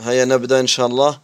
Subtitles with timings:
[0.00, 1.18] هيا نبدأ إن شاء الله.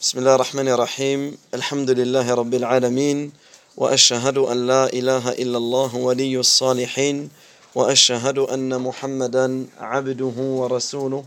[0.00, 1.38] بسم الله الرحمن الرحيم.
[1.54, 3.32] الحمد لله رب العالمين
[3.76, 7.30] وأشهد أن لا إله إلا الله ولي الصالحين
[7.74, 11.24] وأشهد أن محمدا عبده ورسوله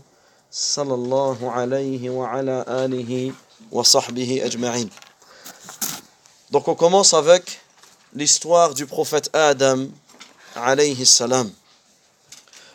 [0.52, 3.32] صلى الله عليه وعلى آله
[3.72, 4.90] وصحبه أجمعين.
[6.50, 7.58] Donc on commence avec
[8.14, 9.88] l'histoire du prophète Adam
[10.54, 11.50] alayhi salam.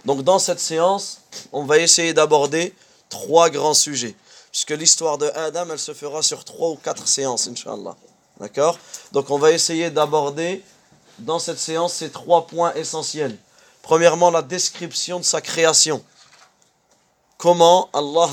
[0.05, 1.19] Donc dans cette séance,
[1.53, 2.73] on va essayer d'aborder
[3.09, 4.15] trois grands sujets.
[4.51, 7.95] Puisque l'histoire de Adam, elle se fera sur trois ou quatre séances, Inch'Allah.
[8.39, 8.77] D'accord?
[9.11, 10.63] Donc on va essayer d'aborder
[11.19, 13.37] dans cette séance ces trois points essentiels.
[13.81, 16.03] Premièrement, la description de sa création.
[17.37, 18.29] Comment Allah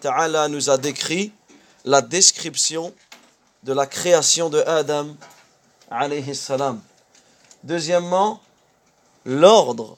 [0.00, 1.32] ta'ala nous a décrit
[1.84, 2.92] la description
[3.62, 5.16] de la création de Adam
[5.90, 6.80] alayhi salam.
[7.62, 8.40] Deuxièmement,
[9.24, 9.96] l'ordre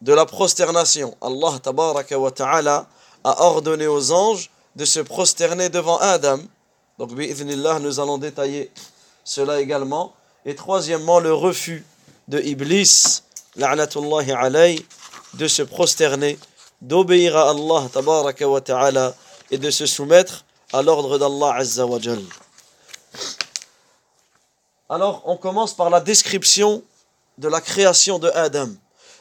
[0.00, 1.16] de la prosternation.
[1.20, 2.86] Allah tabaraka wa ta'ala
[3.28, 6.38] a ordonné aux anges de se prosterner devant Adam.
[6.98, 8.70] Donc, nous allons détailler
[9.24, 10.14] cela également.
[10.46, 11.84] Et troisièmement, le refus
[12.28, 13.22] de Iblis,
[13.56, 16.38] de se prosterner,
[16.80, 17.88] d'obéir à Allah
[18.46, 19.14] wa ta'ala
[19.50, 21.98] et de se soumettre à l'ordre d'Allah azza wa.
[24.88, 26.82] Alors, on commence par la description
[27.36, 28.70] de la création de Adam.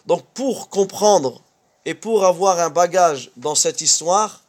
[0.05, 1.41] Donc, pour comprendre
[1.87, 4.41] et pour avoir un bagage dans cette histoire,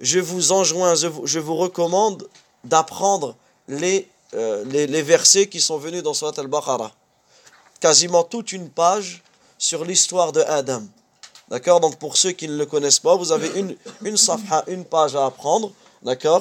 [0.00, 2.26] je vous enjoins, je vous, recommande
[2.64, 3.36] d'apprendre
[3.68, 6.90] les, euh, les, les, versets qui sont venus dans Surat al-Baqarah.
[7.78, 9.22] Quasiment toute une page
[9.58, 10.82] sur l'histoire de Adam.
[11.50, 11.80] D'accord?
[11.80, 15.14] Donc, pour ceux qui ne le connaissent pas, vous avez une, une safha, une page
[15.14, 15.70] à apprendre.
[16.02, 16.40] D'accord?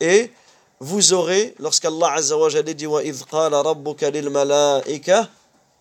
[0.00, 0.30] Et
[0.78, 2.86] vous aurez, lorsqu'Allah Azza wa Jalla dit
[3.28, 5.28] qala rabbuka lil malaika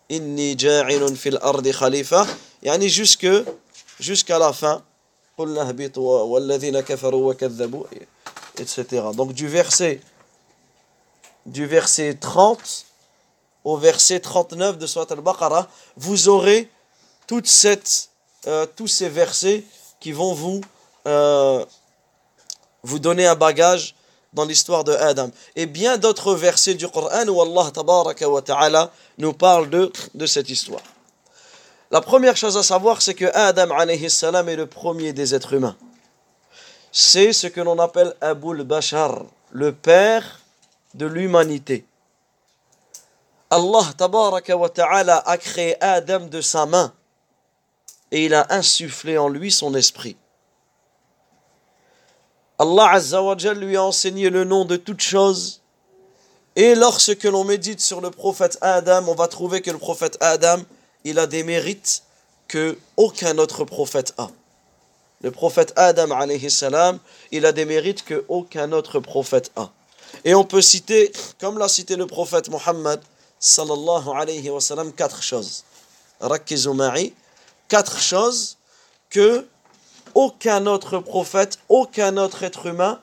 [0.10, 2.26] inni ja'ilun fil ardi khalifa,
[2.64, 3.28] yani jusque
[4.00, 4.84] jusqu'à la fin,
[8.58, 8.86] etc.
[9.14, 10.02] Donc du verset,
[11.46, 12.86] du verset 30
[13.64, 16.70] au verset 39 de Surat al-Baqarah, vous aurez
[17.46, 18.10] cette,
[18.48, 19.64] euh, tous ces versets
[20.00, 20.62] qui vont
[21.08, 21.66] euh,
[22.84, 23.96] vous, donner un bagage
[24.34, 25.30] dans l'histoire de Adam.
[25.56, 27.72] Et bien d'autres versets du Coran où Allah
[28.28, 30.82] wa ta'ala nous parle de, de cette histoire.
[31.92, 35.76] La première chose à savoir, c'est que Adam est le premier des êtres humains.
[36.92, 40.40] C'est ce que l'on appelle Abul Bashar, le père
[40.94, 41.86] de l'humanité.
[43.50, 46.94] Allah ta'ala a créé Adam de sa main
[48.12, 50.18] et il a insufflé en lui son esprit.
[52.60, 53.22] Allah Azza
[53.54, 55.62] lui a enseigné le nom de toutes choses.
[56.56, 60.58] Et lorsque l'on médite sur le prophète Adam, on va trouver que le prophète Adam,
[61.04, 62.04] il a des mérites
[62.48, 64.30] que aucun autre prophète a.
[65.22, 66.10] Le prophète Adam,
[66.50, 67.00] salam,
[67.32, 69.70] il a des mérites que aucun autre prophète a.
[70.24, 73.02] Et on peut citer, comme l'a cité le prophète Muhammad,
[73.40, 74.60] sallallahu alayhi wa
[74.96, 75.64] quatre choses.
[77.68, 78.58] Quatre choses
[79.10, 79.46] que
[80.16, 83.00] aucun autre prophète, aucun autre être humain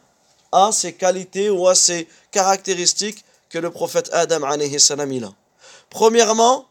[0.52, 5.32] a ces qualités ou a ces caractéristiques que le prophète Adam alayhi il a.
[5.90, 6.66] Premièrement,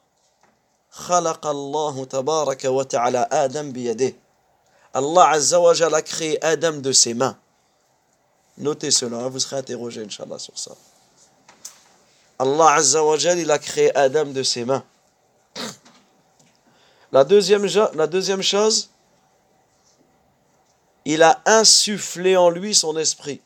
[0.94, 4.14] خلق الله تبارك وتعالى آدم بيده.
[4.92, 7.36] Allah Azza wa Jalla a créé Adam de ses mains.
[8.58, 10.72] Notez cela, vous serez interrogé, Inch'Allah, sur ça.
[12.38, 14.84] Allah Azza wa Jalla, il a créé Adam de ses mains.
[17.12, 18.91] La deuxième, la deuxième chose,
[21.04, 23.41] il a insufflé en lui son esprit.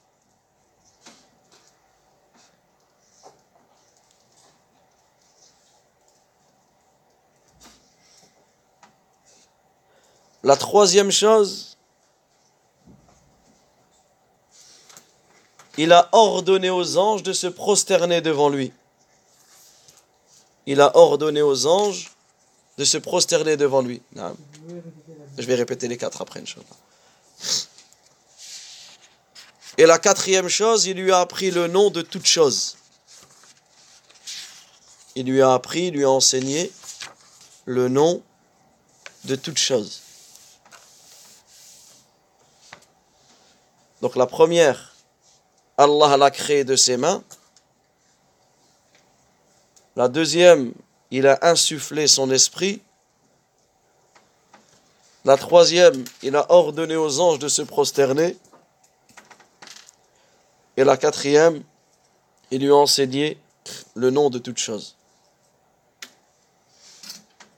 [10.43, 11.77] La troisième chose,
[15.77, 18.71] il a ordonné aux anges de se prosterner devant lui.
[20.65, 22.11] Il a ordonné aux anges
[22.77, 24.01] de se prosterner devant lui.
[25.37, 26.65] Je vais répéter les quatre après, Inch'Allah.
[29.77, 32.77] Et la quatrième chose, il lui a appris le nom de toute chose.
[35.15, 36.71] Il lui a appris, il lui a enseigné
[37.65, 38.21] le nom
[39.25, 40.01] de toute chose.
[44.01, 44.95] Donc la première,
[45.77, 47.23] Allah l'a créé de ses mains.
[49.95, 50.73] La deuxième,
[51.11, 52.81] il a insufflé son esprit.
[55.25, 58.37] La troisième, il a ordonné aux anges de se prosterner.
[60.77, 61.63] Et la quatrième,
[62.51, 63.37] il lui a enseigné
[63.95, 64.95] le nom de toute chose.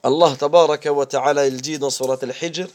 [0.04, 2.68] Allah tabaraka wa ta'ala il dit dans surat al-Hijr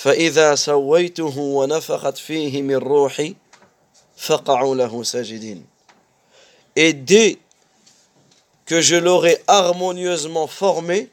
[0.00, 3.34] فإذا سويته ونفخت فيه من روحي
[4.16, 5.66] فقعوا له ساجدين
[6.76, 7.38] Et dès
[8.66, 11.08] que je l'aurai harmonieusement formé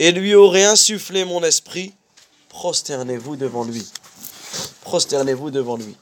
[0.00, 1.94] et lui aurai insufflé mon esprit,
[2.48, 3.86] prosternez-vous devant lui.
[4.80, 5.94] Prosternez-vous devant lui.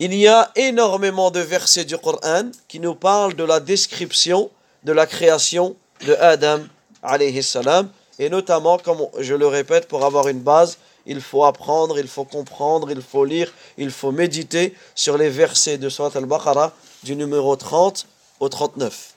[0.00, 4.50] Il y a énormément de versets du Coran qui nous parlent de la description
[4.82, 6.60] de la création de Adam
[7.02, 7.88] alayhi salam
[8.19, 10.77] et notamment comme je le répète pour avoir une base
[11.09, 15.79] il faut apprendre, il faut comprendre, il faut lire, il faut méditer sur les versets
[15.79, 16.71] de Surat al-Baqarah
[17.03, 18.05] du numéro 30
[18.39, 19.15] au 39.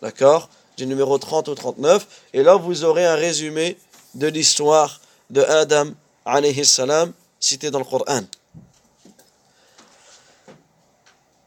[0.00, 0.48] D'accord?
[0.78, 2.06] Du numéro 30 au 39.
[2.32, 3.76] Et là, vous aurez un résumé
[4.14, 5.90] de l'histoire de Adam,
[6.24, 8.22] alayhi salam, cité dans le Coran.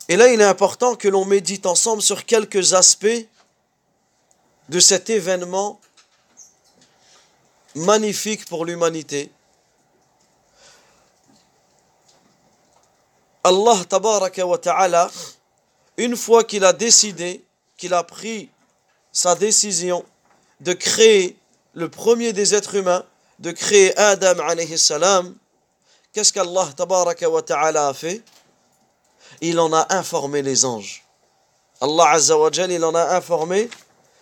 [0.08, 3.26] Et là, il est important que l'on médite ensemble sur quelques aspects
[4.70, 5.80] de cet événement
[7.76, 9.32] magnifique pour l'humanité
[13.44, 15.12] Allah tabaraka wa ta'ala,
[15.98, 17.44] une fois qu'il a décidé,
[17.76, 18.50] qu'il a pris
[19.12, 20.06] sa décision
[20.62, 21.38] de créer
[21.74, 23.04] le premier des êtres humains,
[23.40, 25.36] de créer Adam alayhi salam,
[26.14, 28.24] qu'est-ce qu'Allah tabaraka wa ta'ala a fait?
[29.42, 31.04] Il en a informé les anges.
[31.82, 33.70] Allah azza wa il en a informé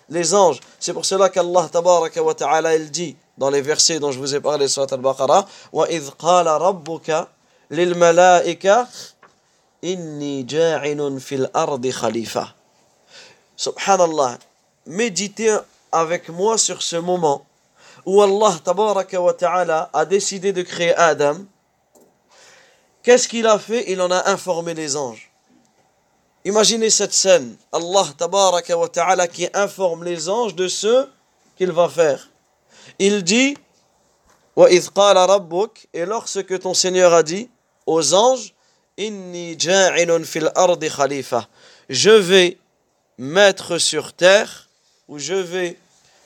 [0.09, 0.59] les anges.
[0.80, 4.35] C'est pour cela qu'Allah tabaraka wa ta'ala, il dit dans les versets dont je vous
[4.35, 5.45] ai parlé sur Al-Baqarah,
[6.19, 7.29] qala rabbuka
[7.69, 8.87] lil malaika
[9.83, 12.53] Inni ja'inun fil ardi khalifa.
[13.55, 14.37] Subhanallah.
[14.85, 15.57] Méditez
[15.91, 17.45] avec moi sur ce moment
[18.05, 21.37] où Allah wa ta'ala a décidé de créer Adam.
[23.03, 23.91] Qu'est-ce qu'il a fait?
[23.91, 25.31] Il en a informé les anges.
[26.45, 27.55] Imaginez cette scène.
[27.71, 28.05] Allah
[28.75, 31.07] wa ta'ala qui informe les anges de ce
[31.57, 32.30] qu'il va faire.
[32.99, 33.55] Il dit
[35.93, 37.49] et lorsque ton Seigneur a dit
[37.85, 38.53] aux anges.
[41.89, 42.57] Je vais
[43.17, 44.69] mettre sur terre,
[45.07, 45.77] ou je vais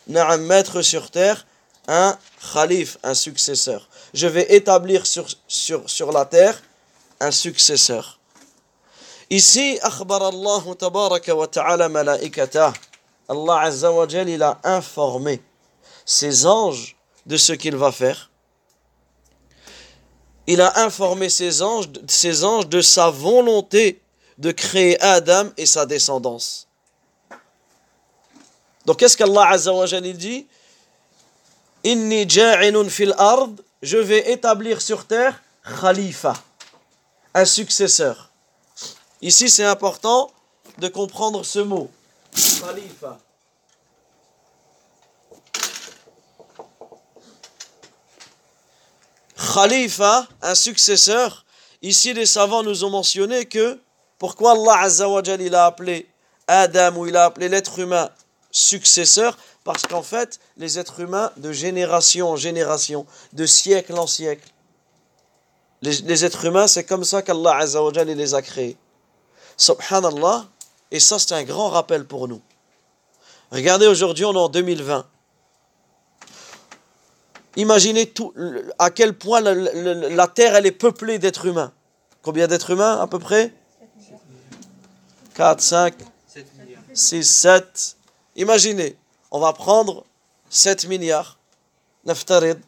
[0.07, 1.45] mettre sur terre
[1.87, 2.17] un
[2.53, 3.87] khalif, un successeur.
[4.13, 6.61] Je vais établir sur, la terre
[7.19, 8.19] un successeur.
[9.29, 9.79] Ici,
[13.27, 15.41] Allah azza wa a informé
[16.05, 18.29] ses anges de ce qu'il va faire
[20.47, 24.01] il a informé ses anges, ses anges de sa volonté
[24.37, 26.67] de créer Adam et sa descendance.
[28.85, 30.45] Donc qu'est-ce qu'Allah Azza wa dit?
[31.83, 33.49] Inni ja'inun fil ard,
[33.81, 35.41] je vais établir sur terre
[35.81, 36.33] khalifa,
[37.33, 38.31] un successeur.
[39.21, 40.31] Ici c'est important
[40.77, 41.89] de comprendre ce mot.
[42.33, 43.19] Khalifa.
[49.37, 51.45] Khalifa, un successeur,
[51.81, 53.79] ici les savants nous ont mentionné que
[54.17, 56.07] pourquoi Allah Azza wa il a appelé
[56.47, 58.09] Adam ou il a appelé l'être humain
[58.51, 64.47] successeur Parce qu'en fait, les êtres humains, de génération en génération, de siècle en siècle,
[65.81, 68.77] les, êtres humains, c'est comme ça qu'Allah Azza wa les a créés.
[69.57, 70.45] Subhanallah,
[70.91, 72.41] et ça c'est un grand rappel pour nous.
[73.51, 75.05] Regardez, aujourd'hui on est en 2020.
[77.57, 78.33] Imaginez tout,
[78.79, 81.71] à quel point la, Terre elle est peuplée d'êtres humains.
[82.21, 83.53] Combien d'êtres humains à peu près?
[85.35, 85.93] 4, 5,
[86.93, 87.97] 6, 7.
[88.35, 88.97] Imaginez,
[89.31, 90.05] on va prendre
[90.49, 91.37] 7 milliards,
[92.05, 92.59] naftarid,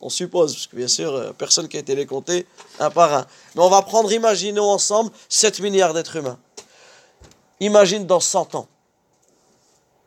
[0.00, 2.46] on suppose, parce que bien sûr, euh, personne qui a été les compter
[2.78, 3.26] un par un.
[3.54, 6.38] Mais on va prendre, imaginons ensemble, 7 milliards d'êtres humains.
[7.60, 8.68] Imagine dans 100 ans.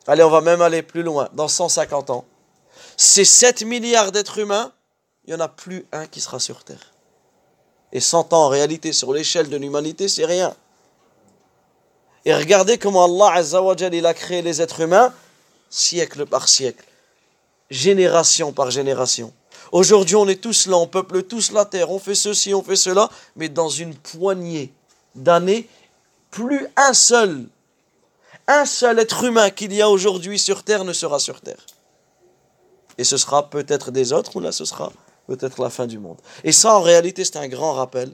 [0.06, 2.24] Allez, on va même aller plus loin, dans 150 ans
[2.98, 4.72] ces 7 milliards d'êtres humains,
[5.24, 6.92] il n'y en a plus un qui sera sur Terre.
[7.92, 10.54] Et 100 ans en réalité sur l'échelle de l'humanité, c'est rien.
[12.24, 15.14] Et regardez comment Allah a créé les êtres humains
[15.70, 16.84] siècle par siècle,
[17.70, 19.32] génération par génération.
[19.70, 22.74] Aujourd'hui, on est tous là, on peuple tous la terre, on fait ceci, on fait
[22.74, 24.72] cela, mais dans une poignée
[25.14, 25.68] d'années,
[26.32, 27.46] plus un seul,
[28.48, 31.64] un seul être humain qu'il y a aujourd'hui sur terre ne sera sur terre
[32.98, 34.92] et ce sera peut-être des autres, ou là ce sera
[35.28, 36.18] peut-être la fin du monde.
[36.42, 38.10] Et ça, en réalité, c'est un grand rappel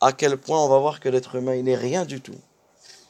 [0.00, 2.34] à quel point on va voir que l'être humain, il n'est rien du tout.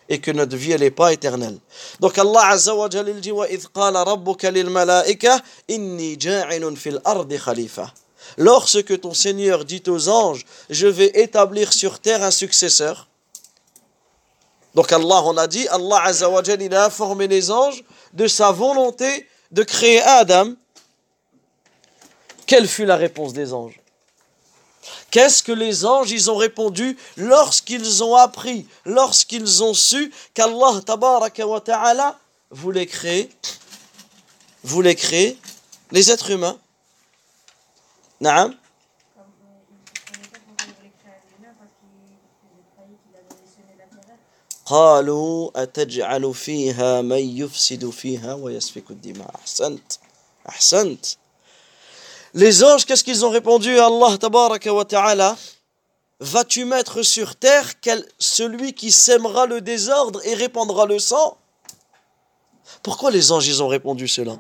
[0.09, 1.59] Et que notre vie, elle n'est pas éternelle.
[2.01, 7.39] Donc Allah Azza wa Jalla dit wa qala rabbuka lil malaika inni ja'ilun fil ardi
[7.39, 7.93] khalifa.
[8.37, 13.09] Lorsque ton Seigneur dit aux anges, je vais établir sur terre un successeur.
[14.75, 18.27] Donc Allah, on a dit, Allah Azza wa Jalla, il a informé les anges de
[18.27, 20.55] sa volonté de créer Adam
[22.46, 23.80] Quelle fut la réponse des anges
[25.12, 31.46] Qu'est-ce que les anges ils ont répondu lorsqu'ils ont appris, lorsqu'ils ont su qu'Allah tabaraka
[31.46, 32.20] wa ta'ala
[32.52, 33.30] voulait créer
[34.64, 35.38] voulait créer
[35.92, 36.58] les êtres humains
[38.22, 38.56] Naam
[44.70, 49.94] قالوا أتجعل فيها من يفسد فيها ويسفك الدماء أحسنت
[50.50, 51.06] أحسنت
[52.37, 55.37] les anges, qu'est-ce qu'ils ont répondu à Allah tabaraka wa ta'ala?
[56.19, 57.75] Vas-tu mettre sur terre
[58.19, 61.39] celui qui sèmera le désordre et répandra le sang?
[62.83, 64.37] Pourquoi les anges, ils ont répondu cela?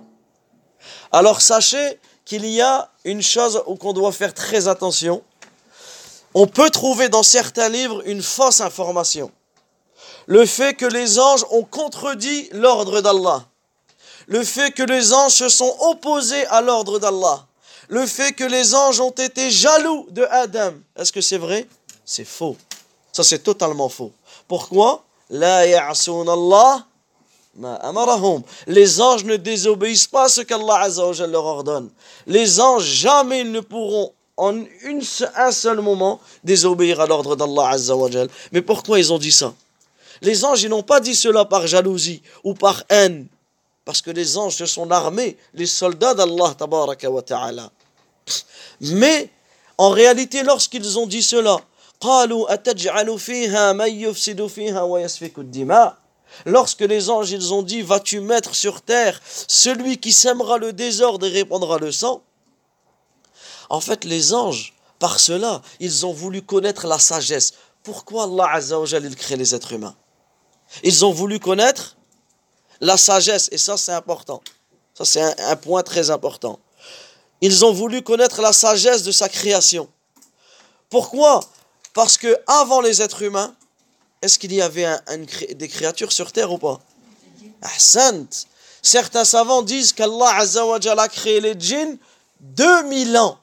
[1.13, 5.23] Alors sachez qu'il y a une chose où qu'on doit faire très attention.
[6.35, 9.31] On peut trouver dans certains livres une fausse information.
[10.27, 13.45] Le fait que les anges ont contredit l'ordre d'Allah.
[14.27, 17.47] Le fait que les anges se sont opposés à l'ordre d'Allah.
[17.89, 20.75] Le fait que les anges ont été jaloux de Adam.
[20.97, 21.67] Est-ce que c'est vrai?
[22.05, 22.57] C'est faux.
[23.13, 24.13] Ça, c'est totalement faux.
[24.49, 25.05] Pourquoi?
[25.31, 26.87] La Allah
[28.67, 30.89] les anges ne désobéissent pas à ce qu'Allah
[31.29, 31.91] leur ordonne.
[32.27, 35.03] Les anges, jamais ne pourront en une,
[35.37, 37.77] un seul moment désobéir à l'ordre d'Allah
[38.51, 39.55] Mais pourquoi ils ont dit ça?
[40.21, 43.27] Les anges, ils n'ont pas dit cela par jalousie ou par haine.
[43.85, 47.71] Parce que les anges, ce sont l'armée, les soldats d'Allah ta'ala.
[48.81, 49.31] Mais,
[49.77, 51.61] en réalité, lorsqu'ils ont dit cela,
[56.47, 61.27] Lorsque les anges ils ont dit Vas-tu mettre sur terre celui qui sèmera le désordre
[61.27, 62.23] et répandra le sang?
[63.71, 67.55] En fait, les anges, par cela, ils ont voulu connaître la sagesse.
[67.83, 69.95] Pourquoi Allah Azzawajal il crée les êtres humains?
[70.83, 71.97] Ils ont voulu connaître
[72.85, 74.43] la sagesse, et ça c'est important.
[74.95, 76.61] Ça c'est un, point très important.
[77.41, 79.89] Ils ont voulu connaître la sagesse de sa création.
[80.91, 81.41] Pourquoi?
[81.93, 83.55] Parce que avant les êtres humains,
[84.23, 84.87] est-ce qu'il y avait
[85.55, 86.81] des créatures sur terre ou pas?
[87.63, 88.27] Ahsant.
[88.83, 91.97] Certains savants disent qu'Allah a créé les djinns
[92.41, 93.39] 2000 ans.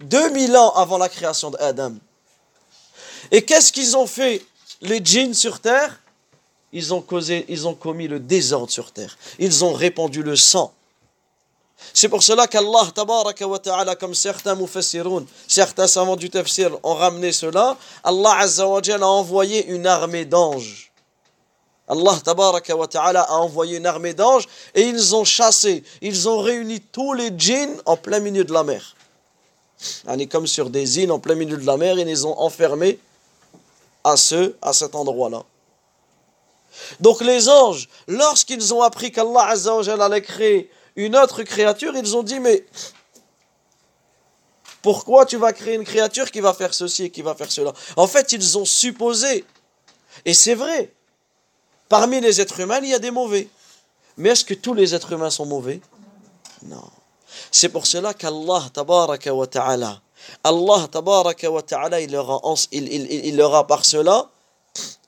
[0.00, 1.94] 2000 ans avant la création d'Adam.
[3.30, 4.44] Et qu'est-ce qu'ils ont fait
[4.80, 6.01] les djinns sur terre?
[6.72, 9.16] Ils ont, causé, ils ont commis le désordre sur terre.
[9.38, 10.72] Ils ont répandu le sang.
[11.92, 17.32] C'est pour cela qu'Allah, tabaraka ta'ala, comme certains mufassiroun, certains savants du tafsir ont ramené
[17.32, 20.92] cela, Allah azza a envoyé une armée d'anges.
[21.88, 26.80] Allah tabaraka ta'ala a envoyé une armée d'anges et ils ont chassé, ils ont réuni
[26.80, 28.96] tous les djinns en plein milieu de la mer.
[30.06, 32.38] On est comme sur des îles en plein milieu de la mer, ils les ont
[32.40, 32.98] enfermés
[34.04, 35.42] à ce, à cet endroit-là.
[37.00, 42.16] Donc les anges, lorsqu'ils ont appris qu'Allah azza wa allait créer une autre créature, ils
[42.16, 42.64] ont dit, mais
[44.82, 47.72] pourquoi tu vas créer une créature qui va faire ceci et qui va faire cela?
[47.96, 49.44] En fait, ils ont supposé,
[50.24, 50.92] et c'est vrai,
[51.88, 53.48] parmi les êtres humains, il y a des mauvais.
[54.16, 55.80] Mais est-ce que tous les êtres humains sont mauvais?
[56.64, 56.84] Non.
[57.50, 60.00] C'est pour cela qu'Allah, tabaraka wa ta'ala,
[60.44, 62.40] Allah, tabaraka wa ta'ala, il leur, a,
[62.72, 64.28] il leur a par cela,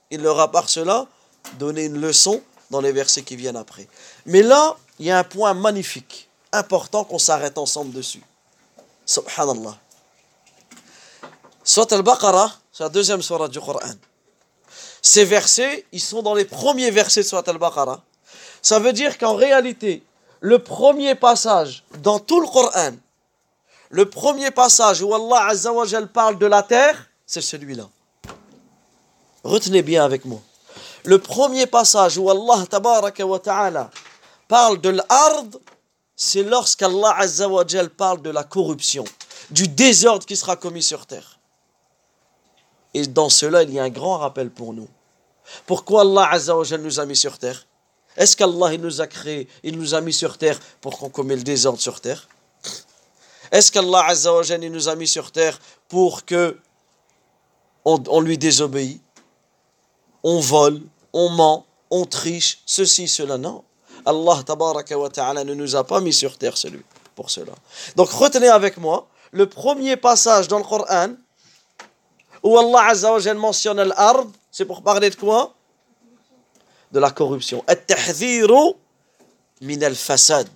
[0.09, 1.07] il leur a par cela
[1.53, 3.87] donné une leçon dans les versets qui viennent après.
[4.25, 8.21] Mais là, il y a un point magnifique, important qu'on s'arrête ensemble dessus.
[9.05, 9.77] Subhanallah.
[11.63, 13.95] Soit al-Baqarah, c'est la deuxième surah du Coran.
[15.01, 18.01] Ces versets, ils sont dans les premiers versets de Surat al-Baqarah.
[18.61, 20.03] Ça veut dire qu'en réalité,
[20.39, 22.93] le premier passage dans tout le Coran,
[23.89, 27.87] le premier passage où Allah Azza wa parle de la terre, c'est celui-là.
[29.43, 30.41] Retenez bien avec moi.
[31.05, 33.91] Le premier passage où Allah tabaraka wa ta'ala
[34.47, 35.45] parle de l'ard,
[36.15, 39.05] c'est lorsqu'Allah Azzawajal parle de la corruption,
[39.51, 41.39] du désordre qui sera commis sur terre.
[42.93, 44.87] Et dans cela, il y a un grand rappel pour nous.
[45.67, 47.67] Pourquoi Allah Azzawajal nous a mis sur terre?
[48.17, 51.43] Est-ce qu'Allah nous a créé, il nous a mis sur terre pour qu'on commette le
[51.43, 52.27] désordre sur terre?
[53.51, 56.57] Est-ce qu'Allah Azzawajal il nous a mis sur terre pour que
[57.83, 59.01] on, on lui désobéit?
[60.23, 60.81] On vole,
[61.15, 63.63] on ment, on triche, ceci, cela, non.
[64.05, 64.43] Allah
[65.43, 66.83] ne nous a pas mis sur terre celui
[67.15, 67.53] pour cela.
[67.95, 71.13] Donc retenez avec moi le premier passage dans le Coran
[72.43, 75.55] où Allah azza wa mentionne l'ard, c'est pour parler de quoi?
[76.91, 77.63] De la corruption.
[77.65, 78.73] At-tahdhiru
[79.61, 80.49] min al-fasad.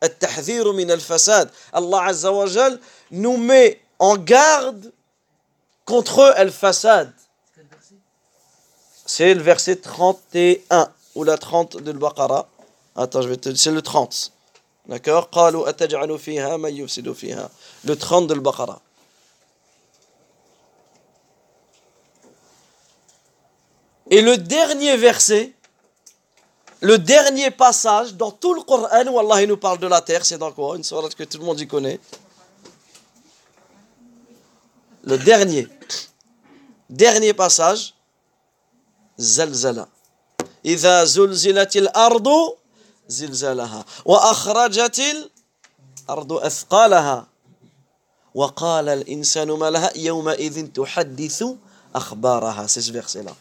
[0.00, 1.50] At-tahdhiru min al-fasad.
[1.72, 2.46] Allah azza wa
[3.10, 4.92] nous met en garde
[5.86, 7.12] contre al-fasad.
[9.16, 12.48] C'est le verset 31 ou la 30 de Baqara.
[12.96, 14.32] Attends, je vais te c'est le 30.
[14.86, 15.28] D'accord?
[15.32, 15.70] Le
[17.94, 18.80] 30 de l'Baqarah.
[24.10, 25.52] Et le dernier verset,
[26.80, 30.38] le dernier passage dans tout le Coran où Allah nous parle de la terre, c'est
[30.38, 30.76] dans quoi?
[30.76, 32.00] Une sourate que tout le monde y connaît.
[35.04, 35.68] Le dernier,
[36.90, 37.94] dernier passage,
[39.17, 39.87] Zalzala.
[40.65, 42.27] إذا زلزلت الأرض
[43.07, 45.01] زلزالها وأخرجت
[46.09, 47.27] الأرض أثقالها
[48.35, 51.43] وقال الإنسان ما لها يومئذ تحدث
[51.95, 53.31] أخبارها c'est ce verset là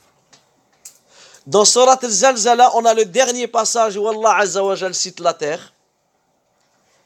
[1.46, 5.32] Dans Surat al-Zalzala, on a le dernier passage où Allah Azza wa Jal cite la
[5.32, 5.72] terre.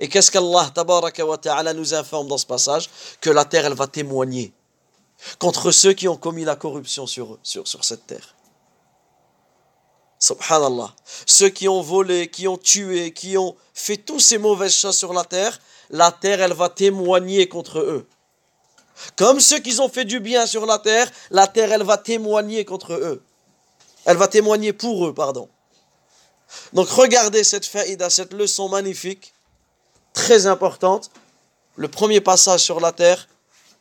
[0.00, 3.74] Et qu'est-ce qu'Allah tabaraka wa ta'ala nous informe dans ce passage Que la terre, elle
[3.74, 4.52] va témoigner
[5.38, 8.34] contre ceux qui ont commis la corruption sur, sur, sur cette terre.
[10.19, 10.93] Subhanallah.
[11.25, 15.13] Ceux qui ont volé, qui ont tué, qui ont fait toutes ces mauvaises choses sur
[15.13, 15.59] la terre,
[15.89, 18.07] la terre, elle va témoigner contre eux.
[19.15, 22.65] Comme ceux qui ont fait du bien sur la terre, la terre, elle va témoigner
[22.65, 23.21] contre eux.
[24.05, 25.49] Elle va témoigner pour eux, pardon.
[26.73, 29.33] Donc regardez cette faïda, cette leçon magnifique,
[30.13, 31.11] très importante.
[31.75, 33.27] Le premier passage sur la terre,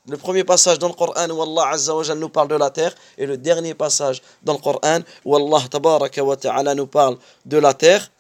[0.09, 3.37] le premier passage dans le Coran où Allah nous parle de la terre, et le
[3.37, 8.11] dernier passage dans le Coran où Allah Tabaraka wa Ta'ala nous parle de la terre.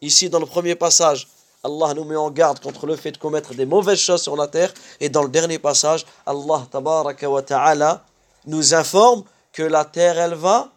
[0.00, 1.26] Ici, dans le premier passage,
[1.64, 4.46] Allah nous met en garde contre le fait de commettre des mauvaises choses sur la
[4.46, 4.72] terre.
[5.00, 8.04] Et dans le dernier passage, Allah Tabaraka wa Ta'ala
[8.46, 10.70] nous informe que la terre, elle va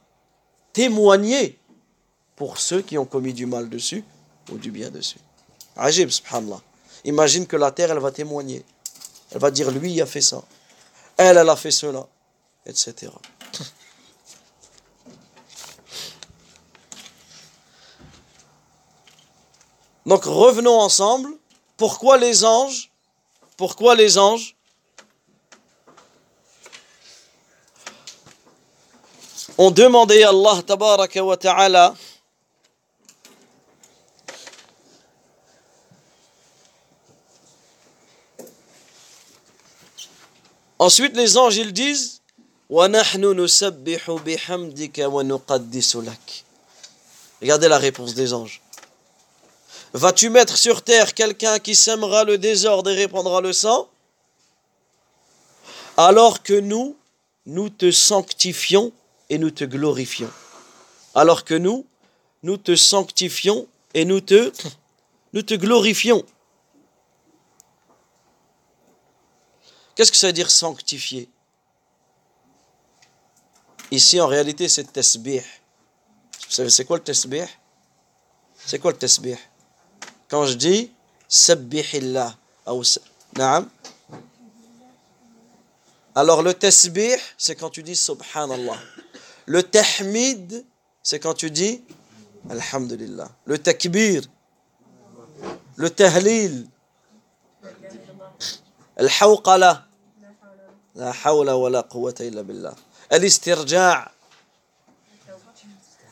[0.73, 1.59] témoigner
[2.35, 4.03] pour ceux qui ont commis du mal dessus
[4.51, 5.19] ou du bien dessus.
[5.75, 6.61] Ajib, subhanallah.
[7.05, 8.65] Imagine que la terre, elle va témoigner.
[9.31, 10.43] Elle va dire, lui, a fait ça.
[11.17, 12.05] Elle, elle a fait cela,
[12.65, 13.11] etc.
[20.05, 21.29] Donc revenons ensemble.
[21.77, 22.91] Pourquoi les anges
[23.57, 24.55] Pourquoi les anges
[29.57, 31.93] ont demandé à Allah ta'ala
[40.81, 42.21] Ensuite, les anges, ils disent
[47.39, 48.61] Regardez la réponse des anges.
[49.93, 53.87] Vas-tu mettre sur terre quelqu'un qui sèmera le désordre et répandra le sang?
[55.97, 56.97] Alors que nous,
[57.45, 58.91] nous te sanctifions
[59.29, 60.31] et nous te glorifions.
[61.13, 61.85] Alors que nous,
[62.41, 64.51] nous te sanctifions et nous te,
[65.33, 66.25] nous te glorifions.
[69.95, 71.29] Qu'est-ce que ça veut dire sanctifier?
[73.91, 75.41] Ici, en réalité, c'est tasbih.
[75.41, 77.45] Vous savez, c'est quoi le tasbih
[78.65, 79.37] C'est quoi le tasbih
[80.29, 80.91] Quand je dis
[81.27, 82.37] sabbihillah,
[83.37, 83.69] naam,
[86.13, 88.77] alors le tasbih, c'est quand tu dis subhanallah.
[89.45, 90.65] Le tahmid,
[91.01, 91.81] c'est quand tu dis
[92.49, 93.29] Alhamdulillah.
[93.45, 94.23] Le takbir,
[95.75, 96.67] le tahlil,
[99.00, 99.82] الحوقلة
[100.94, 102.74] لا حول ولا قوة إلا بالله
[103.12, 104.10] الاسترجاع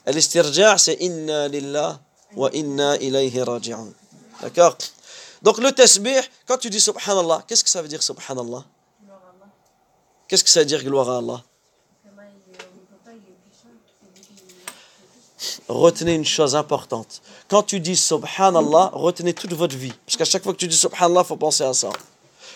[0.08, 1.98] الاسترجاع c'est inna lillah
[2.36, 3.88] wa inna ilayhi raji'un
[4.42, 4.76] d'accord
[5.42, 8.64] donc le tasbih quand tu dis subhanallah qu'est-ce que ça veut dire subhanallah
[10.28, 11.42] qu'est-ce que ça veut dire gloire à Allah
[15.68, 17.22] retenez une chose importante.
[17.48, 19.92] Quand tu dis subhanallah, retenez toute votre vie.
[20.06, 21.90] Parce qu'à chaque fois que tu dis subhanallah, il faut penser à ça.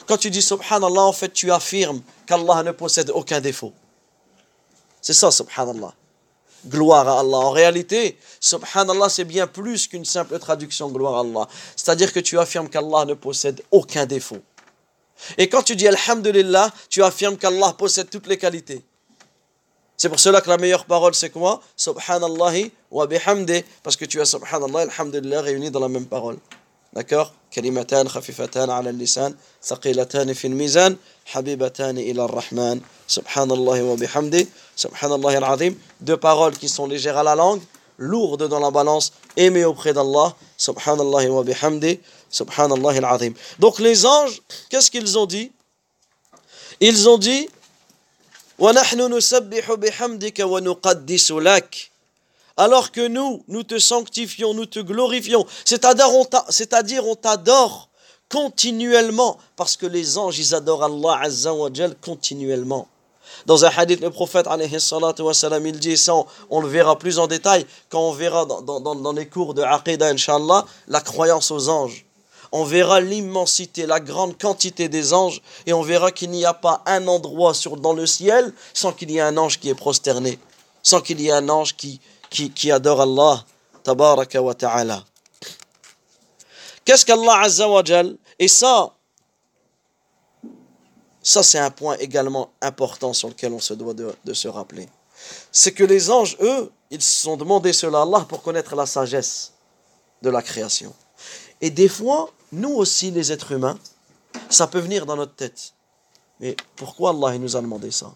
[0.07, 3.73] Quand tu dis subhanallah, en fait, tu affirmes qu'Allah ne possède aucun défaut.
[5.01, 5.93] C'est ça, subhanallah.
[6.67, 7.37] Gloire à Allah.
[7.37, 11.47] En réalité, subhanallah, c'est bien plus qu'une simple traduction gloire à Allah.
[11.75, 14.39] C'est-à-dire que tu affirmes qu'Allah ne possède aucun défaut.
[15.37, 18.83] Et quand tu dis alhamdulillah, tu affirmes qu'Allah possède toutes les qualités.
[19.95, 21.61] C'est pour cela que la meilleure parole, c'est quoi?
[21.75, 22.53] Subhanallah
[22.91, 23.63] wa bihamdi.
[23.83, 26.37] Parce que tu as subhanallah et alhamdulillah réunis dans la même parole.
[26.93, 35.11] D'accord كلمتان خفيفتان على اللسان ثقيلتان في الميزان حبيبتان إلى الرحمن سبحان الله وبحمده سبحان
[35.11, 37.61] الله العظيم deux paroles qui sont légères à la langue
[37.97, 44.41] lourdes dans la balance aimées auprès d'Allah subhanallah wa bihamdi subhanallah al-azim donc les anges
[44.69, 45.51] qu'est-ce qu'ils ont dit
[46.79, 47.49] ils ont dit
[48.59, 51.91] ونحن نسبح بحمدك ونقدس لك
[52.57, 55.45] alors que nous, nous te sanctifions, nous te glorifions.
[55.65, 57.89] C'est-à-dire, on t'adore
[58.29, 61.69] continuellement, parce que les anges, ils adorent Allah Azza wa
[62.01, 62.87] continuellement.
[63.45, 66.13] Dans un hadith, le prophète, il dit, ça
[66.49, 70.65] on, le verra plus en détail quand on verra dans, les cours de Aqidah, Inch'Allah,
[70.87, 72.05] la croyance aux anges.
[72.51, 76.83] on verra l'immensité, la grande quantité des anges, et on verra qu'il n'y a pas
[76.85, 80.39] un endroit dans le ciel sans qu'il y ait un ange qui est prosterné,
[80.83, 81.99] sans qu'il y ait un ange qui,
[82.33, 83.45] qui, adore Allah,
[83.83, 85.03] tabaraka wa ta'ala.
[86.83, 87.67] Qu'est-ce qu'Allah Azza
[88.39, 88.93] Et ça,
[91.21, 94.89] ça c'est un point également important sur lequel on se doit de, de se rappeler.
[95.51, 98.85] C'est que les anges, eux, ils se sont demandé cela à Allah pour connaître la
[98.85, 99.53] sagesse
[100.21, 100.93] de la création.
[101.61, 103.77] Et des fois, nous aussi, les êtres humains,
[104.49, 105.73] ça peut venir dans notre tête.
[106.39, 108.11] Mais pourquoi Allah il nous a demandé ça?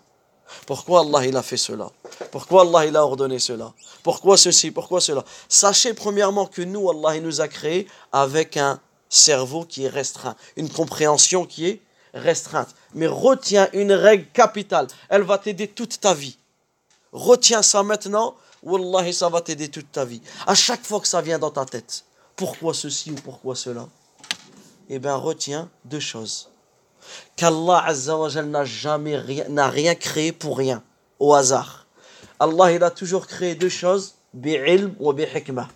[0.66, 1.90] Pourquoi Allah il a fait cela?
[2.32, 3.74] Pourquoi Allah il a ordonné cela?
[4.04, 4.72] Pourquoi ceci?
[4.72, 5.24] Pourquoi cela?
[5.50, 8.80] Sachez premièrement que nous, Allah il nous a créés avec un
[9.10, 11.82] cerveau qui est restreint, une compréhension qui est
[12.14, 12.70] restreinte.
[12.94, 16.38] Mais retiens une règle capitale, elle va t'aider toute ta vie.
[17.12, 20.22] Retiens ça maintenant, Wallahi, ça va t'aider toute ta vie.
[20.46, 22.04] À chaque fois que ça vient dans ta tête,
[22.36, 23.88] pourquoi ceci ou pourquoi cela?
[24.90, 26.50] Eh bien, retiens deux choses.
[27.36, 27.86] Qu'Allah
[28.44, 30.84] n'a jamais rien, n'a rien créé pour rien,
[31.20, 31.88] au hasard.
[32.40, 35.68] Allah, il a toujours créé deux choses, bi'ilm ou bi'hikmah,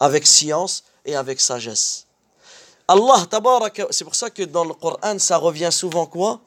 [0.00, 2.06] avec science et avec sagesse.
[2.86, 3.26] Allah,
[3.90, 6.40] c'est pour ça que dans le Coran, ça revient souvent quoi?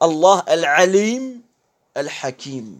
[0.00, 1.40] Allah, al-alim,
[1.94, 2.76] al-hakim.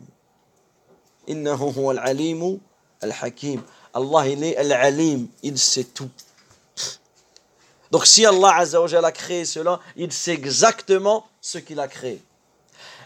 [1.29, 2.59] Innahu al-alimu
[3.01, 3.63] al-hakim.
[3.95, 6.09] Allah, il est Al-Alim, il sait tout.
[7.93, 12.23] Donc si Allah a créé cela, il sait exactement ce qu'il a créé.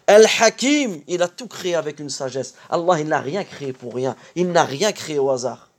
[0.06, 2.54] Al-Hakim, il a tout créé avec une sagesse.
[2.70, 4.14] Allah, il n'a rien créé pour rien.
[4.36, 5.70] Il n'a rien créé au hasard.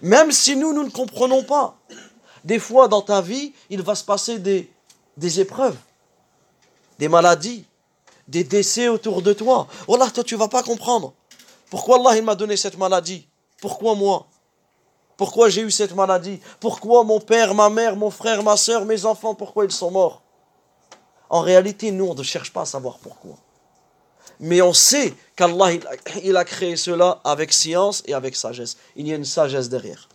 [0.00, 1.76] Même si nous, nous ne comprenons pas.
[2.44, 4.72] Des fois, dans ta vie, il va se passer des,
[5.18, 5.76] des épreuves,
[6.98, 7.66] des maladies,
[8.26, 9.68] des décès autour de toi.
[9.86, 11.12] Oh là, toi, tu ne vas pas comprendre.
[11.68, 13.28] Pourquoi Allah, il m'a donné cette maladie?
[13.60, 14.26] Pourquoi moi?
[15.16, 16.40] Pourquoi j'ai eu cette maladie?
[16.60, 20.22] Pourquoi mon père, ma mère, mon frère, ma soeur, mes enfants, pourquoi ils sont morts?
[21.30, 23.36] En réalité, nous, on ne cherche pas à savoir pourquoi.
[24.40, 25.72] Mais on sait qu'Allah,
[26.22, 28.76] il a créé cela avec science et avec sagesse.
[28.96, 30.08] Il y a une sagesse derrière.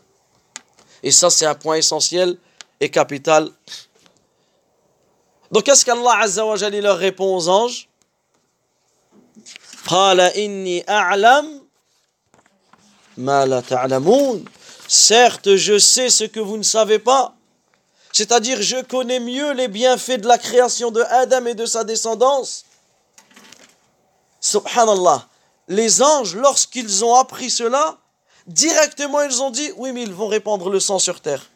[1.01, 2.37] Et ça, c'est un point essentiel
[2.79, 3.49] et capital.
[5.51, 7.87] Donc, qu'est-ce qu'Allah Azza wa leur répond aux anges?
[14.91, 17.35] Certes, je sais ce que vous ne savez pas.
[18.11, 22.65] C'est-à-dire, je connais mieux les bienfaits de la création de Adam et de sa descendance.
[24.41, 25.27] Subhanallah.
[25.67, 27.99] Les anges, lorsqu'ils ont appris cela,
[28.47, 31.51] directement ils ont dit Oui, mais ils vont répandre le sang sur terre.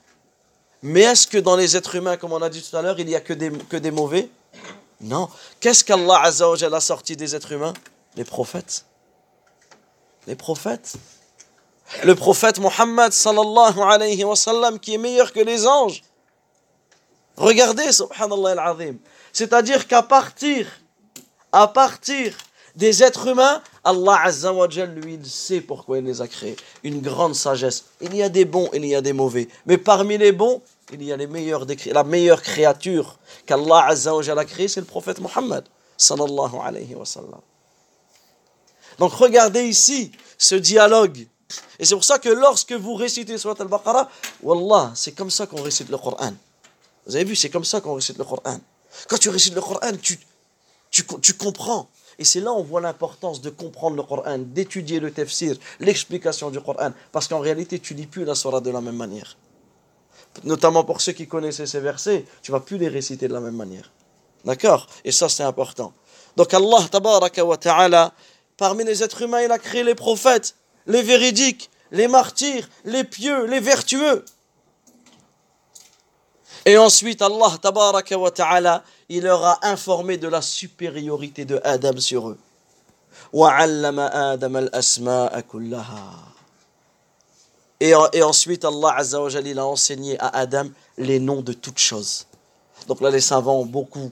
[0.84, 3.08] Mais est-ce que dans les êtres humains, comme on a dit tout à l'heure, il
[3.08, 4.30] n'y a que des, que des mauvais?
[5.02, 5.28] Non.
[5.60, 7.74] Qu'est-ce qu'Allah a sorti des êtres humains?
[8.16, 8.86] Les prophètes.
[10.28, 10.94] Les prophètes.
[12.04, 16.02] Le prophète Mohammed sallallahu alayhi wa sallam qui est meilleur que les anges.
[17.38, 18.98] Regardez, subhanallah al-azim.
[19.32, 20.68] C'est-à-dire qu'à partir,
[22.76, 26.56] des êtres humains, Allah Azza wa lui, il sait pourquoi il les a créés.
[26.84, 27.86] Une grande sagesse.
[28.02, 29.48] Il y a des bons, il y a des mauvais.
[29.66, 34.22] Mais parmi les bons, il y a les meilleurs la meilleure créature qu'Allah Azza wa
[34.24, 35.66] a créée, c'est le prophète Mohammed
[35.98, 37.06] sallallahu alayhi wa.
[39.00, 41.28] Donc regardez ici ce dialogue
[41.80, 44.10] et c'est pour ça que lorsque vous récitez Surat al-Baqarah,
[44.42, 46.34] Wallah, c'est comme ça qu'on récite le Coran.
[47.06, 48.60] Vous avez vu, c'est comme ça qu'on récite le Coran.
[49.08, 50.20] Quand tu récites le Coran, tu,
[50.92, 51.90] tu, tu comprends.
[52.20, 56.52] Et c'est là où on voit l'importance de comprendre le Coran, d'étudier le tafsir, l'explication
[56.52, 56.92] du Coran.
[57.12, 59.36] Parce qu'en réalité, tu lis plus la surah de la même manière.
[60.44, 63.56] Notamment pour ceux qui connaissaient ces versets, tu vas plus les réciter de la même
[63.56, 63.92] manière.
[64.46, 64.88] D'accord?
[65.04, 65.94] Et ça, c'est important.
[66.36, 68.14] Donc Allah, tabaraka wa ta'ala,
[68.58, 70.56] parmi les êtres humains, il a créé les prophètes
[70.88, 74.26] les véridiques, les martyrs, les pieux, les vertueux.
[76.66, 81.98] Et ensuite, Allah tabaraka wa ta'ala, il leur a informé de la supériorité de Adam
[81.98, 82.38] sur eux.
[87.80, 91.80] Et, et ensuite, Allah Azza wa il a enseigné à Adam les noms de toutes
[91.80, 92.26] choses.
[92.88, 94.12] Donc là, les savants ont beaucoup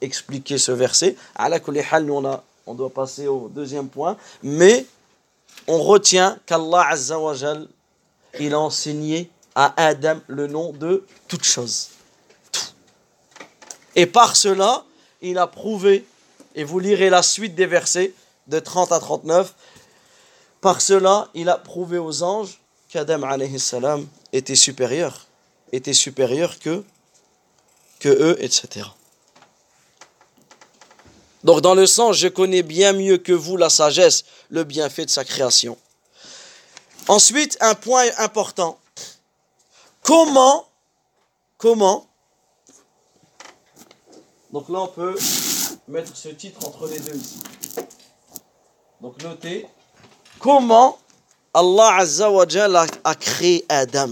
[0.00, 1.16] expliqué ce verset.
[1.38, 4.16] Nous, on, a, on doit passer au deuxième point.
[4.42, 4.84] Mais
[5.68, 7.34] on retient qu'Allah Azza wa
[8.40, 11.90] il a enseigné à Adam le nom de toute chose.
[13.94, 14.84] Et par cela,
[15.20, 16.06] il a prouvé,
[16.54, 18.12] et vous lirez la suite des versets
[18.46, 19.54] de 30 à 39,
[20.60, 23.22] par cela, il a prouvé aux anges qu'Adam
[23.58, 25.26] salam était supérieur,
[25.72, 26.82] était supérieur que,
[28.00, 28.86] que eux, etc.
[31.44, 35.10] Donc dans le sens, je connais bien mieux que vous la sagesse, le bienfait de
[35.10, 35.78] sa création.
[37.06, 38.78] Ensuite, un point important.
[40.02, 40.68] Comment
[41.56, 42.06] comment
[44.52, 45.16] Donc là, on peut
[45.88, 47.40] mettre ce titre entre les deux ici.
[49.00, 49.66] Donc notez
[50.38, 50.98] comment
[51.54, 51.98] Allah
[53.04, 54.10] a créé Adam?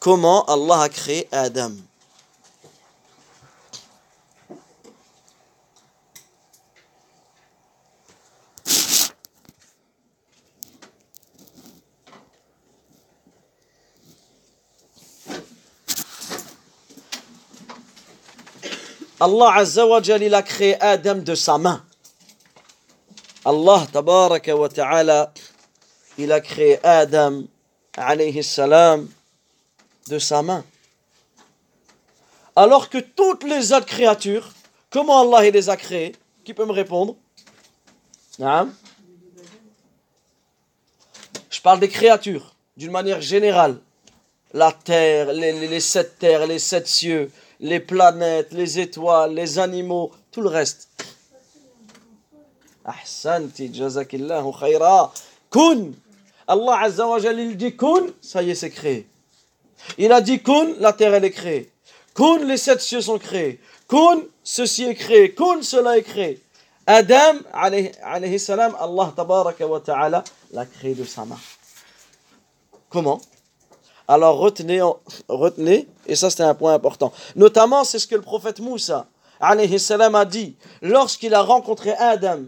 [0.00, 1.72] Comment Allah a créé Adam?
[19.18, 19.86] Allah Azza
[20.20, 21.82] il a créé Adam de sa main.
[23.44, 25.32] Allah tabaraka wa ta'ala,
[26.18, 27.44] il a créé Adam
[27.96, 29.08] alayhi salam
[30.08, 30.64] de sa main.
[32.54, 34.52] Alors que toutes les autres créatures,
[34.90, 36.14] comment Allah il les a créées?
[36.44, 37.16] Qui peut me répondre?
[38.38, 38.66] Je
[41.62, 43.78] parle des créatures d'une manière générale.
[44.52, 50.40] La terre, les sept terres, les sept cieux, les planètes, les étoiles, les animaux, tout
[50.40, 50.88] le reste.
[52.84, 55.12] Ahsanti, jazakillahu khayra.
[55.50, 55.92] Kun.
[56.48, 59.06] Allah Azza wa il dit kun, ça y est, c'est créé.
[59.98, 61.70] Il a dit kun, la terre elle est créée.
[62.14, 63.60] Kun, les sept cieux sont créés.
[63.88, 65.34] Kun, ceci est créé.
[65.34, 66.40] Kun, cela est créé.
[66.86, 71.38] Adam, alayhi salam, Allah tabaraka wa ta'ala, l'a créé de sa main.
[72.88, 73.20] Comment?
[74.08, 74.80] Alors retenez,
[75.28, 77.12] retenez, et ça c'est un point important.
[77.34, 79.06] Notamment, c'est ce que le prophète Moussa
[79.40, 82.38] a dit lorsqu'il a rencontré Adam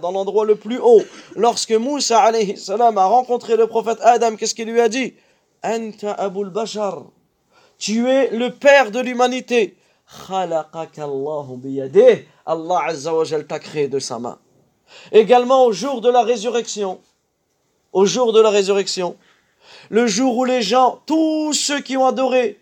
[0.00, 1.02] dans l'endroit le plus haut.
[1.36, 5.14] Lorsque Moussa a rencontré le prophète Adam, qu'est-ce qu'il lui a dit?
[5.62, 6.52] Anta Abul.
[7.78, 9.76] Tu es le père de l'humanité.
[10.30, 10.70] Allah
[13.48, 14.38] t'a créé de sa main.
[15.10, 17.00] Également au jour de la résurrection.
[17.92, 19.16] Au jour de la résurrection
[19.92, 22.58] le jour où les gens, tous ceux qui ont adoré,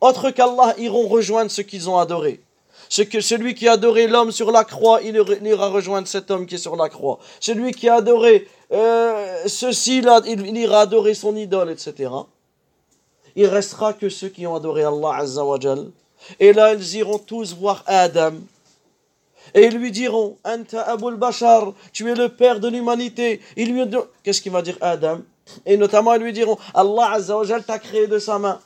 [0.00, 2.40] autre qu'Allah, iront rejoindre ceux qu'ils ont adoré.
[2.88, 6.46] Ce que celui qui a adoré l'homme sur la croix, il ira rejoindre cet homme
[6.46, 7.18] qui est sur la croix.
[7.40, 12.12] Celui qui a adoré euh, ceci, là, il, ira adorer son idole, etc.
[13.34, 15.42] Il restera que ceux qui ont adoré Allah Azza
[16.38, 18.34] Et là, ils iront tous voir Adam.
[19.52, 23.40] Et ils lui diront, Anta Abul Bashar, tu es le père de l'humanité.
[24.22, 25.22] Qu'est-ce qu'il va dire Adam?
[25.66, 28.60] Et notamment, ils lui diront Allah Azzawajal t'a créé de sa main.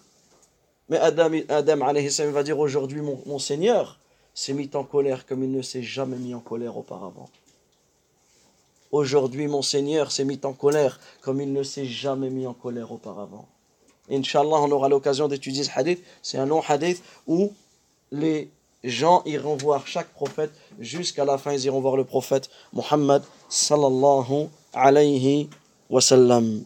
[0.88, 1.92] Mais Adam, Adam
[2.32, 3.98] va dire aujourd'hui, mon, Seigneur
[4.34, 7.30] s'est mis en colère comme il ne s'est jamais mis en colère auparavant.
[8.90, 12.92] Aujourd'hui, mon Seigneur s'est mis en colère comme il ne s'est jamais mis en colère
[12.92, 13.46] auparavant.
[14.10, 16.04] Inch'Allah, on aura l'occasion d'étudier ce hadith.
[16.20, 17.52] C'est un long hadith où
[18.10, 18.50] les
[18.84, 21.52] gens iront voir chaque prophète jusqu'à la fin.
[21.52, 25.48] Ils iront voir le prophète Muhammad sallallahu alayhi
[25.88, 26.64] wa sallam.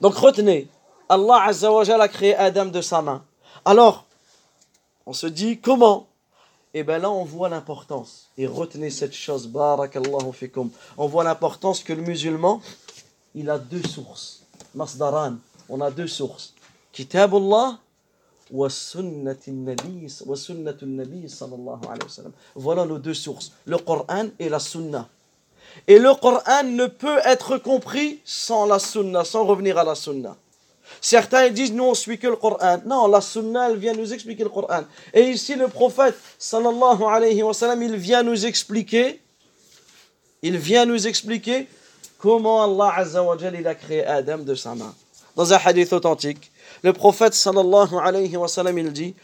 [0.00, 0.68] Donc retenez,
[1.08, 3.24] Allah Azzawajal a créé Adam de sa main.
[3.64, 4.04] Alors,
[5.06, 6.08] on se dit comment?
[6.74, 8.28] Et eh bien là, on voit l'importance.
[8.36, 10.68] Et retenez cette chose, barakallahu fikum.
[10.98, 12.60] On voit l'importance que le musulman,
[13.34, 14.42] il a deux sources.
[14.74, 15.36] Masdaran,
[15.70, 16.52] on a deux sources.
[16.92, 17.78] Kitabullah
[18.50, 20.06] nabi.
[22.54, 25.08] Voilà nos deux sources, le Coran et la sunna.
[25.88, 30.36] Et le Coran ne peut être compris sans la sunna, sans revenir à la sunna.
[31.00, 32.80] Certains disent, nous on suit que le Coran.
[32.84, 34.82] Non, la sunna, elle vient nous expliquer le Coran.
[35.14, 39.20] Et ici, le prophète, sallallahu alayhi wa sallam, il vient nous expliquer,
[40.42, 41.68] il vient nous expliquer
[42.18, 44.94] comment Allah azza wa il a créé Adam de sa main.
[45.36, 46.50] Dans un hadith authentique,
[46.82, 49.14] le prophète, sallallahu alayhi wa sallam, il dit,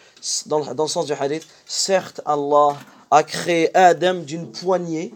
[0.46, 2.76] dans, dans le sens du hadith, certes, Allah
[3.10, 5.12] a créé Adam d'une poignée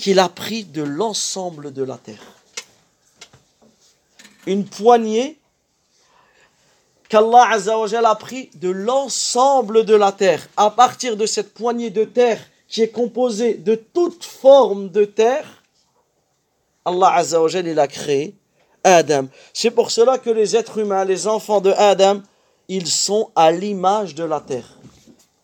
[0.00, 2.24] qu'il a pris de l'ensemble de la terre.
[4.46, 5.38] Une poignée
[7.08, 10.48] qu'Allah a pris de l'ensemble de la terre.
[10.56, 15.62] À partir de cette poignée de terre qui est composée de toute forme de terre,
[16.84, 18.34] Allah Azzawajal, il a créé
[18.84, 19.26] Adam.
[19.52, 22.22] C'est pour cela que les êtres humains, les enfants de Adam,
[22.68, 24.78] ils sont à l'image de la terre.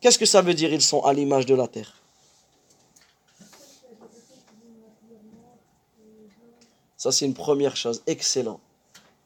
[0.01, 1.96] Qu'est-ce que ça veut dire, ils sont à l'image de la terre?
[7.07, 8.03] Ça, c'est une première chose.
[8.09, 8.59] Excellent.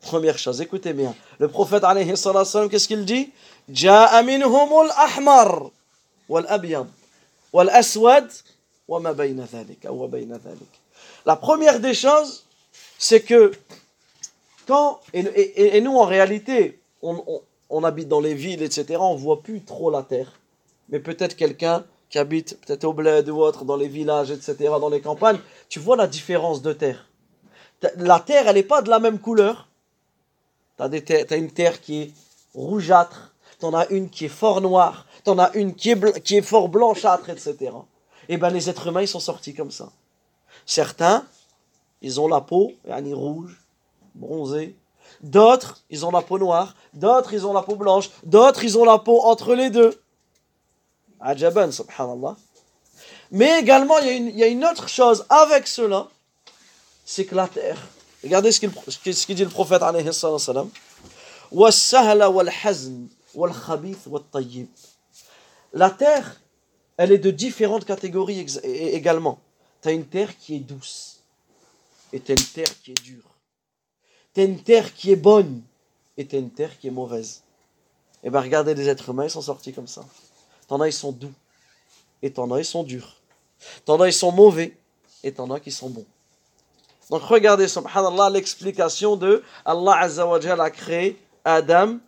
[0.03, 1.15] Première chose, écoutez bien.
[1.39, 3.33] Le prophète, alayhi salam, qu'est-ce qu'il dit?
[3.71, 5.71] Ja'a minhumul ahmar
[6.29, 6.87] wal abyad
[7.55, 8.29] wal aswad
[8.87, 9.45] wa ma bayna
[9.89, 10.39] wa bayna
[11.25, 12.45] La première des choses,
[12.99, 13.51] c'est que
[14.67, 17.41] quand, et, nous en réalité, on,
[17.71, 20.39] on, habite dans les villes, etc., on voit plus trop la terre.
[20.91, 24.91] Mais peut-être quelqu'un qui habite peut-être au bled ou autre, dans les villages, etc., dans
[24.91, 25.39] les campagnes,
[25.71, 27.07] tu vois la différence de terre
[27.97, 29.69] la terre, elle n'est pas de la même couleur.
[30.77, 32.13] Tu as, une terre qui est
[32.55, 36.69] rougeâtre, tu as une qui est fort noire, tu en as une qui est, fort
[36.69, 37.57] blanchâtre, etc.
[38.29, 39.91] Et eh bien les êtres humains, ils sont sortis comme ça.
[40.65, 41.27] Certains,
[42.01, 43.61] ils ont la peau, est rouge,
[44.15, 44.77] bronzée.
[45.21, 46.75] D'autres, ils ont la peau noire.
[46.95, 48.11] D'autres, ils ont la peau blanche.
[48.23, 50.01] D'autres, ils ont la peau entre les deux.
[51.21, 52.37] Ajaban, subhanallah.
[53.31, 56.09] Mais également, il y a une autre chose avec cela,
[57.11, 57.77] c'est que la terre,
[58.23, 58.65] regardez ce
[59.33, 60.71] dit le prophète alayhi salam,
[65.73, 66.41] la terre,
[66.97, 69.41] elle est de différentes catégories également.
[69.83, 71.19] Tu as une terre qui est douce
[72.13, 73.25] et tu as une terre qui est dure.
[74.33, 75.63] Tu as une terre qui est bonne
[76.17, 77.43] et tu as une terre qui est mauvaise.
[78.23, 80.05] Et eh bien regardez les êtres humains, ils sont sortis comme ça.
[80.69, 81.35] T'en as, ils sont doux.
[82.23, 83.17] Et t'en as, ils sont durs.
[83.85, 84.77] T'en as, ils sont mauvais.
[85.25, 86.07] Et t'en as qui sont bons.
[87.11, 91.99] Donc regardez, subhanallah, l'explication de Allah Azza wa a créé Adam.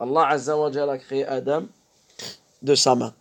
[0.00, 1.66] Allah a créé Adam
[2.60, 3.14] de sa main.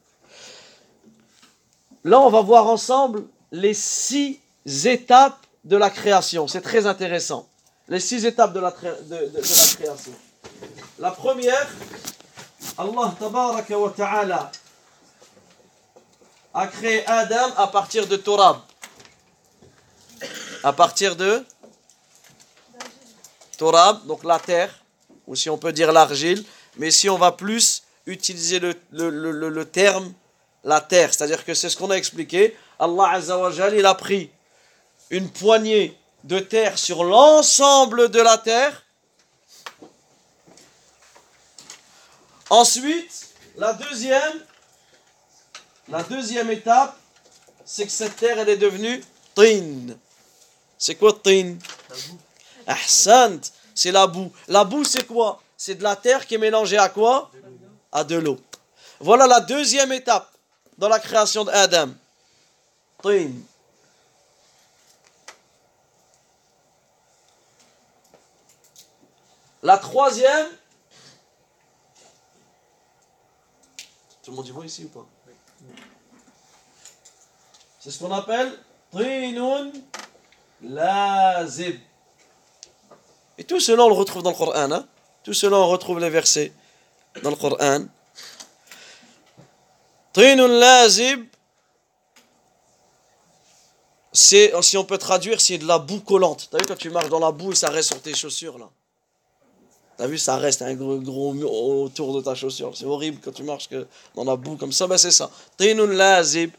[2.03, 6.47] Là, on va voir ensemble les six étapes de la création.
[6.47, 7.47] C'est très intéressant.
[7.87, 10.13] Les six étapes de la, création.
[10.97, 11.67] La première,
[12.77, 14.51] Allah wa ta'ala
[16.53, 18.57] a créé Adam à partir de Torab.
[20.63, 21.43] À partir de
[23.57, 24.73] Torab, donc la terre,
[25.25, 26.43] ou si on peut dire l'argile,
[26.77, 30.13] mais si on va plus utiliser le, terme
[30.63, 31.13] la terre.
[31.13, 32.55] C'est-à-dire que c'est ce qu'on a expliqué.
[32.79, 33.19] Allah
[33.73, 34.31] il a pris
[35.09, 38.83] une poignée de terre sur l'ensemble de la terre.
[42.49, 44.41] Ensuite, la deuxième,
[46.51, 46.97] étape,
[47.65, 49.03] c'est que cette terre, elle est devenue
[49.35, 49.95] tin.
[50.77, 51.55] C'est quoi tin
[52.67, 53.39] Ahsant,
[53.73, 54.31] c'est la boue.
[54.47, 55.41] La boue, c'est quoi?
[55.55, 57.31] C'est de la terre qui est mélangée à quoi?
[57.91, 58.37] À de l'eau.
[58.99, 60.31] Voilà la deuxième étape
[60.77, 61.89] dans la création d'Adam.
[69.63, 70.47] La troisième.
[74.23, 75.05] Tout le monde y voit ici ou pas?
[77.79, 78.59] C'est ce qu'on appelle
[78.91, 79.71] Trinun
[80.61, 81.79] Lazib.
[83.37, 84.71] Et tout cela, on le retrouve dans le Coran.
[84.71, 84.87] Hein?
[85.23, 86.51] Tout cela, on retrouve les versets
[87.21, 87.85] dans le Coran.
[90.13, 91.25] Trinun lazib,
[94.11, 96.47] c'est, si on peut traduire, c'est de la boue collante.
[96.49, 98.67] T'as vu quand tu marches dans la boue, ça reste sur tes chaussures là.
[99.95, 102.75] T'as vu, ça reste un gros, gros mur autour de ta chaussure.
[102.75, 104.87] C'est horrible quand tu marches que dans la boue comme ça.
[104.87, 105.29] Ben c'est ça.
[105.55, 106.49] Trinun lazib.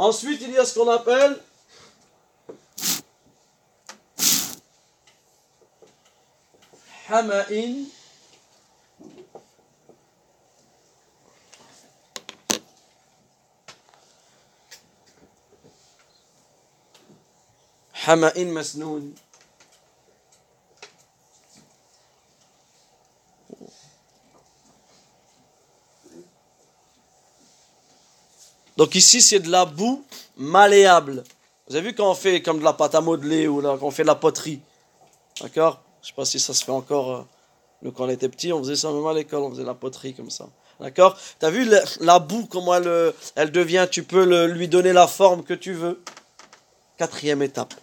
[0.00, 1.38] Ensuite, il y a ce qu'on appelle
[7.10, 7.84] Hama'in.
[18.06, 19.14] Hama'in masnoun.
[28.80, 30.02] Donc ici, c'est de la boue
[30.38, 31.22] malléable.
[31.68, 33.90] Vous avez vu quand on fait comme de la pâte à modeler ou quand on
[33.90, 34.62] fait de la poterie
[35.42, 35.82] D'accord?
[36.00, 37.26] Je sais pas si ça se fait encore.
[37.84, 40.14] Euh, quand on était petit, on faisait ça même à l'école, on faisait la poterie
[40.14, 40.48] comme ça.
[40.80, 41.18] D'accord?
[41.38, 43.86] Tu as vu la, boue, comment elle, euh, devient?
[43.90, 46.02] Tu peux lui donner la forme que tu veux.
[46.96, 47.74] Quatrième étape.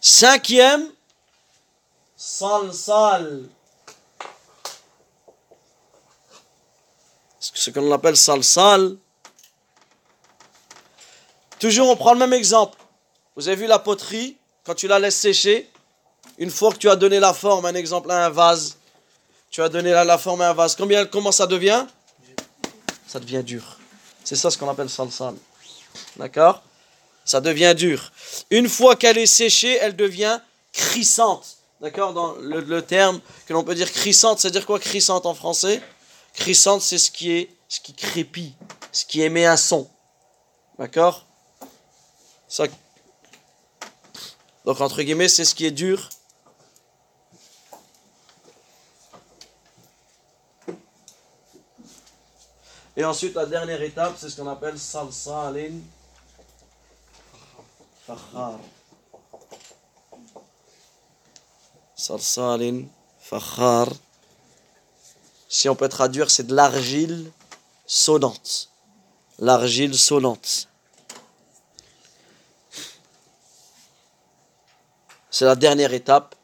[0.00, 0.88] Cinquième,
[2.16, 3.42] salsal.
[7.54, 8.96] Ce qu'on appelle salsal.
[11.58, 12.78] Toujours, on prend le même exemple.
[13.34, 15.70] Vous avez vu la poterie quand tu la laisses sécher,
[16.36, 18.76] une fois que tu as donné la forme, un exemple à un vase,
[19.50, 21.86] tu as donné la, forme à un vase, combien, comment ça devient?
[23.06, 23.78] Ça devient dur.
[24.24, 25.34] C'est ça ce qu'on appelle salsal.
[26.16, 26.62] D'accord?
[27.24, 28.12] Ça devient dur.
[28.50, 30.38] Une fois qu'elle est séchée, elle devient
[30.72, 31.56] crissante.
[31.80, 32.12] D'accord?
[32.12, 35.80] Dans le, terme que l'on peut dire crissante, c'est dire quoi crissante en français?
[36.38, 38.54] Crissante, c'est ce qui est ce qui crépit,
[38.92, 39.90] ce qui émet un son.
[40.78, 41.26] D'accord?
[42.46, 42.66] Ça
[44.64, 46.10] donc, entre guillemets, c'est ce qui est dur.
[52.94, 55.80] Et ensuite, la dernière étape, c'est ce qu'on appelle salsalin
[58.06, 58.58] fakhar.
[61.96, 62.84] Salsalin
[63.20, 63.88] fakhar.
[65.48, 67.30] Si on peut traduire, c'est de l'argile
[67.86, 68.68] sonnante.
[69.38, 70.68] l'argile sonnante.
[75.30, 76.34] C'est la dernière étape.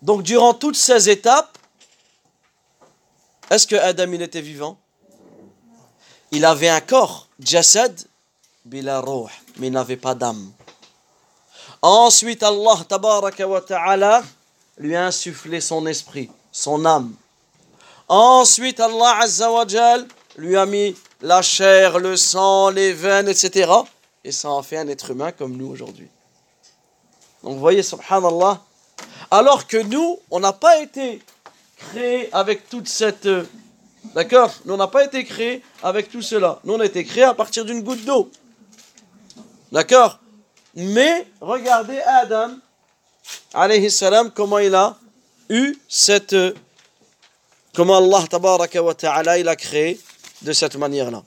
[0.00, 1.58] Donc durant toutes ces étapes,
[3.50, 4.78] est-ce que Adam était vivant?
[6.30, 8.00] Il avait un corps, jasad,
[8.64, 9.02] bila
[9.58, 10.52] mais il n'avait pas d'âme.
[11.88, 14.24] Ensuite, Allah ta'ala
[14.76, 17.14] lui a insufflé son esprit, son âme.
[18.08, 19.64] Ensuite, Allah azza wa
[20.36, 23.70] lui a mis la chair, le sang, les veines, etc.
[24.24, 26.08] Et ça en fait un être humain comme nous aujourd'hui.
[27.44, 28.60] Donc vous voyez, subhanallah,
[29.30, 31.22] alors que nous, on n'a pas été
[31.76, 33.28] créés avec toute cette...
[34.12, 34.52] D'accord?
[34.64, 36.58] Nous, on n'a pas été créés avec tout cela.
[36.64, 38.28] Nous, on a été créés à partir d'une goutte d'eau.
[39.70, 40.18] D'accord?
[40.76, 42.58] Mais regardez Adam,
[43.54, 44.96] alayhi salam, comment il a
[45.48, 46.36] eu cette...
[47.74, 49.98] Comment Allah, tabaraka wa ta'ala, il a créé
[50.42, 51.22] de cette manière-là.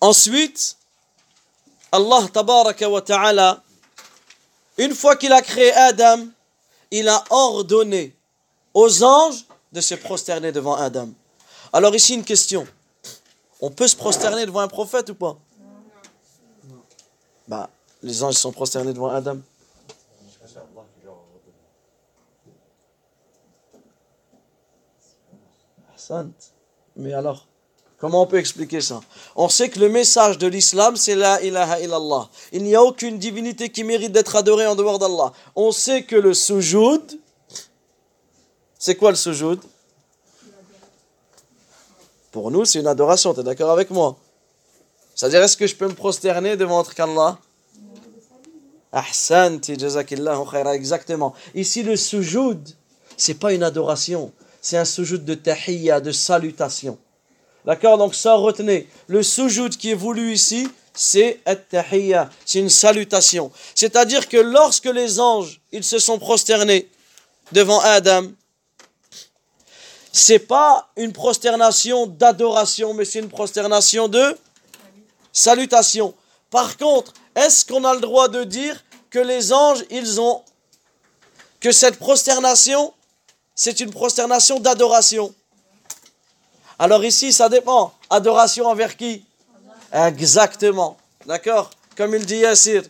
[0.00, 0.76] Ensuite,
[1.92, 3.62] Allah tabaraka wa ta'ala,
[4.78, 6.26] une fois qu'il a créé Adam,
[6.90, 8.16] il a ordonné
[8.74, 11.08] aux anges de se prosterner devant Adam.
[11.72, 12.66] Alors ici une question.
[13.60, 15.36] On peut se prosterner devant un prophète ou pas?
[17.48, 17.70] Bah,
[18.02, 19.38] les anges sont prosternés devant Adam.
[26.96, 27.46] Mais alors
[28.02, 29.00] Comment on peut expliquer ça?
[29.36, 32.28] On sait que le message de l'islam, c'est la ilaha illallah.
[32.50, 35.32] Il n'y a aucune divinité qui mérite d'être adorée en dehors d'Allah.
[35.54, 37.00] On sait que le sujoud,
[38.84, 39.60] c'est quoi le sujoud?
[42.32, 44.18] Pour nous, c'est une adoration, tu es d'accord avec moi?
[45.14, 47.38] C'est-à-dire, est-ce que je peux me prosterner devant autre qu'Allah?
[48.90, 51.32] Ahsanti, jazakillahu exactement.
[51.54, 52.70] Ici, le sujoud,
[53.16, 56.98] c'est pas une adoration, c'est un sujoud de tahiyya, de salutation.
[57.64, 57.98] D'accord?
[57.98, 58.88] Donc ça, retenez.
[59.06, 61.38] Le sujoud qui est voulu ici, c'est
[62.44, 63.52] c'est une salutation.
[63.76, 66.90] C'est-à-dire que lorsque les anges, ils se sont prosternés
[67.52, 68.26] devant Adam,
[70.12, 74.38] c'est pas une prosternation d'adoration, mais c'est une prosternation de
[75.32, 76.14] salutation.
[76.50, 80.42] Par contre, est-ce qu'on a le droit de dire que les anges, ils ont
[81.60, 82.92] que cette prosternation,
[83.54, 85.34] c'est une prosternation d'adoration?
[86.78, 87.94] Alors ici, ça dépend.
[88.10, 89.24] Adoration envers qui?
[89.92, 90.98] Exactement.
[91.24, 91.70] D'accord?
[91.96, 92.82] Comme il dit Yassir.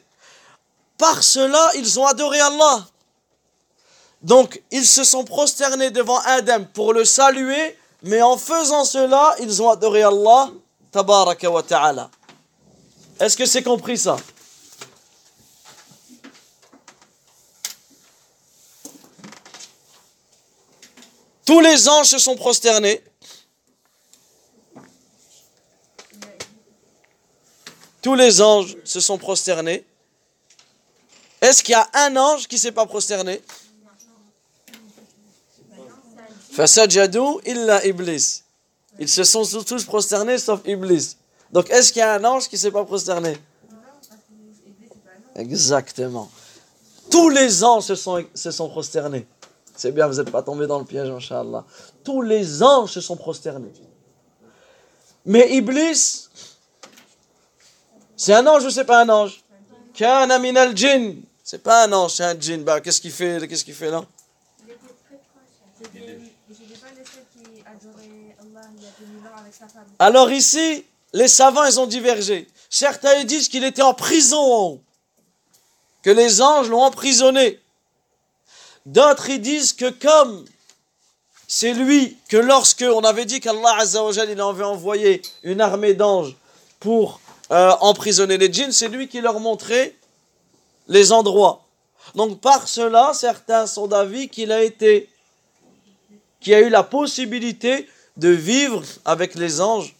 [0.98, 2.86] Par cela, ils ont adoré Allah.
[4.22, 9.60] Donc, ils se sont prosternés devant Adam pour le saluer, mais en faisant cela, ils
[9.60, 10.50] ont adoré Allah.
[10.92, 12.10] Tabaraka wa ta'ala.
[13.18, 14.16] Est-ce que c'est compris ça?
[21.44, 23.02] Tous les anges se sont prosternés.
[28.02, 29.84] Tous les anges se sont prosternés.
[31.40, 33.42] Est-ce qu'il y a un ange qui ne s'est pas prosterné?
[37.44, 38.42] Illa Iblis.
[38.98, 41.16] Ils se sont tous prosternés sauf Iblis.
[41.50, 43.36] Donc est-ce qu'il y a un ange qui ne s'est pas prosterné?
[45.34, 46.30] Exactement.
[47.10, 49.26] Tous les anges se sont, se sont prosternés.
[49.76, 51.64] C'est bien, vous n'êtes pas tombé dans le piège, Inch'Allah.
[52.04, 53.72] Tous les anges se sont prosternés.
[55.24, 56.28] Mais Iblis,
[58.16, 59.42] c'est un ange ou c'est pas un ange?
[59.94, 61.22] Kana min al jinn.
[61.42, 62.62] C'est pas un ange, c'est un djinn.
[62.62, 64.04] Bah, qu'est-ce qu'il fait, qu'est-ce qu'il fait là?
[69.98, 72.48] Alors ici, les savants, ils ont divergé.
[72.70, 74.80] Certains disent qu'il était en prison
[76.02, 77.60] que les anges l'ont emprisonné.
[78.86, 80.44] D'autres, disent que comme
[81.46, 86.34] c'est lui que lorsque on avait dit qu'Allah il avait envoyé une armée d'anges
[86.80, 87.20] pour
[87.50, 89.94] euh, emprisonner les djinns, c'est lui qui leur montrait
[90.88, 91.62] les endroits.
[92.14, 95.08] Donc par cela, certains sont d'avis qu'il a été,
[96.40, 99.94] qu'il a eu la possibilité de vivre avec les anges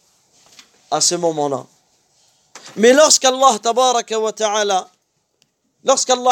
[0.91, 1.65] à ce moment-là.
[2.75, 3.57] Mais lorsqu'Allah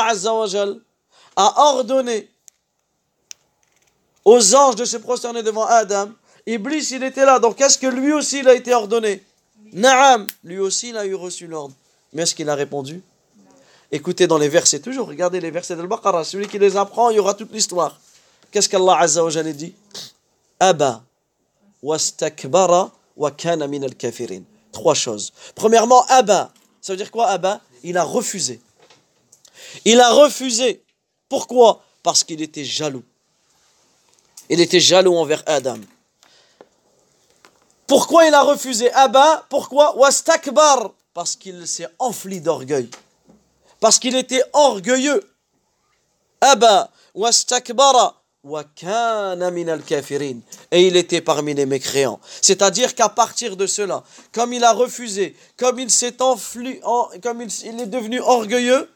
[0.07, 0.32] azza
[1.36, 2.29] a ordonné
[4.23, 6.11] aux anges de se prosterner devant Adam,
[6.45, 9.23] Iblis il était là, donc est-ce que lui aussi il a été ordonné?
[9.73, 11.73] Naam, lui aussi il a eu reçu l'ordre.
[12.13, 13.01] Mais est-ce qu'il a répondu?
[13.91, 17.17] Écoutez dans les versets, toujours regardez les versets de baqarah celui qui les apprend, il
[17.17, 17.99] y aura toute l'histoire.
[18.51, 19.73] Qu'est-ce qu'Allah Azza wa dit?
[20.59, 21.03] Aba
[21.82, 23.32] wastakbara wa
[23.67, 24.43] min al-kafirin.
[24.71, 25.32] Trois choses.
[25.55, 26.51] Premièrement, Aba,
[26.82, 28.61] Ça veut dire quoi Aba Il a refusé.
[29.86, 30.84] Il a refusé.
[31.29, 31.84] Pourquoi?
[32.03, 33.03] Parce qu'il était jaloux.
[34.49, 35.77] Il était jaloux envers Adam.
[37.88, 38.91] Pourquoi il a refusé?
[38.93, 39.97] Abba Pourquoi?
[39.97, 42.89] Wastakbar Parce qu'il s'est enfli d'orgueil.
[43.82, 45.21] Parce qu'il était orgueilleux.
[46.39, 48.20] Abba wastakbara
[50.72, 52.20] et il était parmi les mécréants.
[52.42, 56.80] C'est-à-dire qu'à partir de cela, comme il a refusé, comme il s'est enfli,
[57.22, 58.89] comme il, est devenu orgueilleux,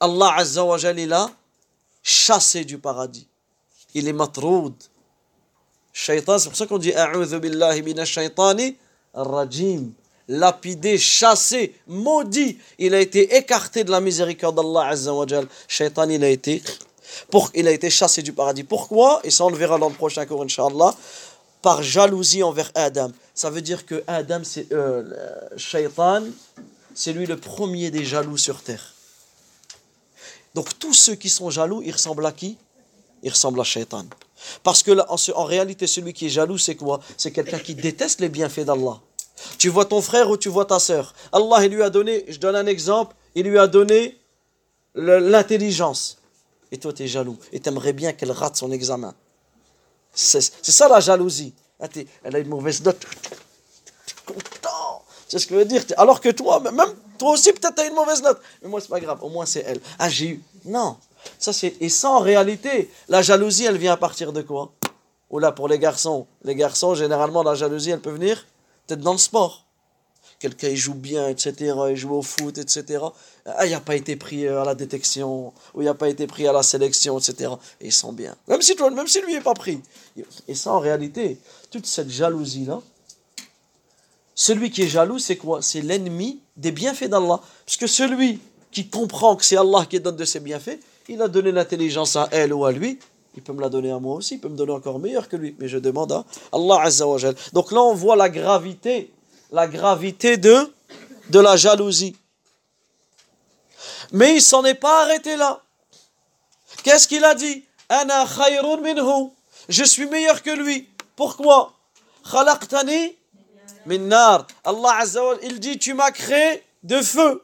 [0.00, 1.30] Allah Azza wa l'a
[2.02, 3.28] chassé du paradis.
[3.94, 4.74] Il est matroud.
[5.92, 6.92] C'est pour ça qu'on dit
[7.40, 8.18] billahi minash
[9.14, 9.92] rajim.
[10.26, 12.58] Lapidé, chassé, maudit.
[12.78, 15.26] Il a été écarté de la miséricorde d'Allah Azza wa
[15.66, 16.62] Shaitan, il a été
[17.30, 18.64] pour, il a été chassé du paradis.
[18.64, 19.20] Pourquoi?
[19.24, 20.94] Et ça, on le verra dans le prochain cours, Inch'Allah.
[21.62, 23.10] Par jalousie envers Adam.
[23.34, 25.02] Ça veut dire que Adam, c'est euh,
[25.58, 26.22] Shaitan,
[26.94, 28.94] c'est lui le premier des jaloux sur terre.
[30.54, 32.56] Donc tous ceux qui sont jaloux, ils ressemblent à qui?
[33.22, 34.06] Ils ressemblent à Shaitan.
[34.62, 37.00] Parce que en, en réalité, celui qui est jaloux, c'est quoi?
[37.18, 38.98] C'est quelqu'un qui déteste les bienfaits d'Allah.
[39.58, 41.14] Tu vois ton frère ou tu vois ta sœur.
[41.30, 44.18] Allah, il lui a donné, je donne un exemple, il lui a donné
[44.94, 46.16] l'intelligence
[46.72, 49.14] et toi tu es jaloux et tu aimerais bien qu'elle rate son examen.
[50.12, 51.54] C'est ça la jalousie.
[51.78, 51.86] Ah,
[52.24, 53.04] elle a une mauvaise note.
[54.26, 55.02] Content.
[55.28, 55.84] C'est ce que je veux dire?
[55.96, 56.80] Alors que toi, même
[57.18, 58.40] toi aussi peut-être tu as une mauvaise note.
[58.62, 59.80] Mais moi c'est pas grave, au moins c'est elle.
[59.98, 60.42] Ah j'ai eu.
[60.64, 60.96] Non.
[61.38, 64.72] Ça c'est et ça en réalité, la jalousie elle vient à partir de quoi?
[65.30, 68.46] Ou là pour les garçons, les garçons généralement la jalousie elle peut venir
[68.86, 69.64] peut-être dans le sport
[70.40, 73.04] quelqu'un il joue bien, etc., il joue au foot, etc.
[73.46, 76.26] Ah, il n'a pas été pris euh, à la détection, ou il n'a pas été
[76.26, 77.52] pris à la sélection, etc.
[77.80, 78.34] Et il sent bien.
[78.48, 79.80] Même si, même si lui n'est pas pris.
[80.48, 81.38] Et ça, en réalité,
[81.70, 82.80] toute cette jalousie-là,
[84.34, 85.60] celui qui est jaloux, c'est quoi?
[85.60, 87.40] C'est l'ennemi des bienfaits d'Allah.
[87.66, 88.40] Parce que celui
[88.72, 90.78] qui comprend que c'est Allah qui donne de ses bienfaits,
[91.08, 92.98] il a donné l'intelligence à elle ou à lui,
[93.36, 95.36] il peut me la donner à moi aussi, il peut me donner encore meilleur que
[95.36, 95.54] lui.
[95.58, 97.04] Mais je demande à Allah Azza
[97.52, 99.12] Donc là, on voit la gravité
[99.52, 100.72] la gravité de,
[101.32, 102.16] la jalousie.
[104.12, 105.62] Mais il s'en est pas arrêté là.
[106.82, 107.64] Qu'est-ce qu'il a dit?
[109.68, 110.88] Je suis meilleur que lui.
[111.16, 111.74] Pourquoi?
[112.30, 113.16] Khalaqtani
[113.86, 114.46] min nar.
[114.64, 115.04] Allah
[115.42, 117.42] il dit tu m'as créé de feu.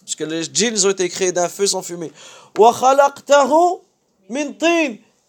[0.00, 2.12] Parce que les djinns ont été créés d'un feu sans fumée.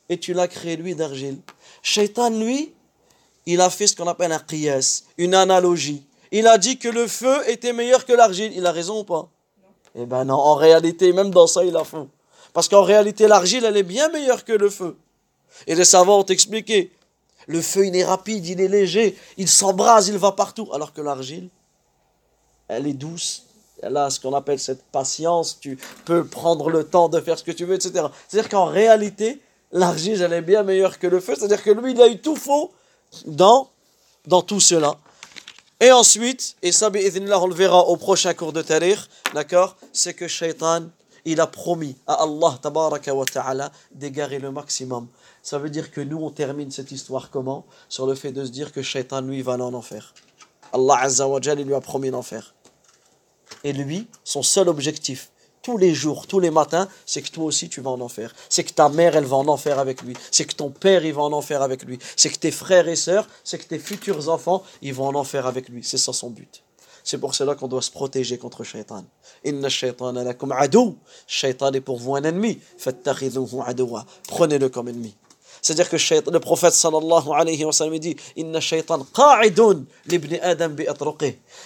[0.09, 1.39] Et tu l'as créé lui d'argile.
[1.82, 2.74] Shaitan lui,
[3.45, 6.03] il a fait ce qu'on appelle un qiyas, une analogie
[6.34, 8.51] il a dit que le feu était meilleur que l'argile.
[8.55, 9.29] Il a raison ou pas?
[9.93, 12.07] Eh ben non, en réalité, même dans ça, il a faux.
[12.53, 14.97] Parce qu'en réalité, l'argile, elle est bien meilleure que le feu.
[15.67, 16.91] Et les savants ont expliqué.
[17.45, 20.67] Le feu, il est rapide, il est léger, il s'embrase, il va partout.
[20.73, 21.49] Alors que l'argile,
[22.67, 23.45] elle est douce.
[23.84, 25.59] Elle a ce qu'on appelle cette patience.
[25.59, 28.07] Tu peux prendre le temps de faire ce que tu veux, etc.
[28.27, 29.39] C'est-à-dire qu'en réalité,
[29.71, 31.36] l'argile, elle est bien meilleure que le feu.
[31.36, 32.71] C'est-à-dire que lui, il a eu tout faux
[33.27, 33.69] dans,
[34.25, 34.97] dans tout cela.
[35.80, 38.99] Et ensuite, et ça, on le verra au prochain cours de Tariq,
[39.34, 40.84] d'accord C'est que Shaitan,
[41.26, 45.07] il a promis à Allah ta'ala d'égarer le maximum.
[45.41, 47.65] Ça veut dire que nous, on termine cette histoire comment?
[47.89, 50.13] Sur le fait de se dire que Shaitan, lui, va aller en enfer.
[50.71, 52.53] Allah Azza wa il lui a promis l'enfer.
[53.63, 55.32] Et lui, son seul objectif,
[55.64, 58.36] tous les jours, tous les matins, c'est que toi aussi tu vas en enfer.
[58.49, 60.14] C'est que ta mère, elle va en enfer avec lui.
[60.30, 61.97] C'est que ton père, il va en enfer avec lui.
[62.16, 65.47] C'est que tes frères et sœurs, c'est que tes futurs enfants, ils vont en enfer
[65.47, 65.82] avec lui.
[65.84, 66.61] C'est ça son but.
[67.05, 69.05] C'est pour cela qu'on doit se protéger contre Shaitan.
[69.43, 70.97] Inna shaitan lakum adou.
[71.28, 72.59] Shaitan est pour vous un ennemi.
[74.28, 75.16] Prenez-le comme ennemi.
[75.61, 80.86] C'est-à-dire que le prophète sallallahu alayhi wa sallam dit Inna shaitan qa'idun libni adam bi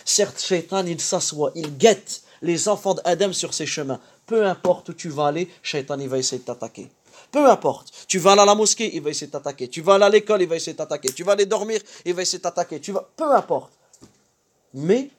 [0.06, 3.99] Certes, shaitan, il s'assoit, il guette les enfants d'Adam sur ces chemins.
[4.25, 6.89] Peu importe où tu vas aller, Shaitan il va essayer de t'attaquer.
[7.31, 7.91] Peu importe.
[8.07, 9.67] Tu vas aller à la mosquée, il va essayer de t'attaquer.
[9.67, 11.11] Tu vas aller à l'école, il va essayer de t'attaquer.
[11.11, 12.79] Tu vas aller dormir, il va essayer de t'attaquer.
[12.79, 13.07] Tu vas...
[13.15, 13.71] Peu importe.
[14.73, 15.09] Mais,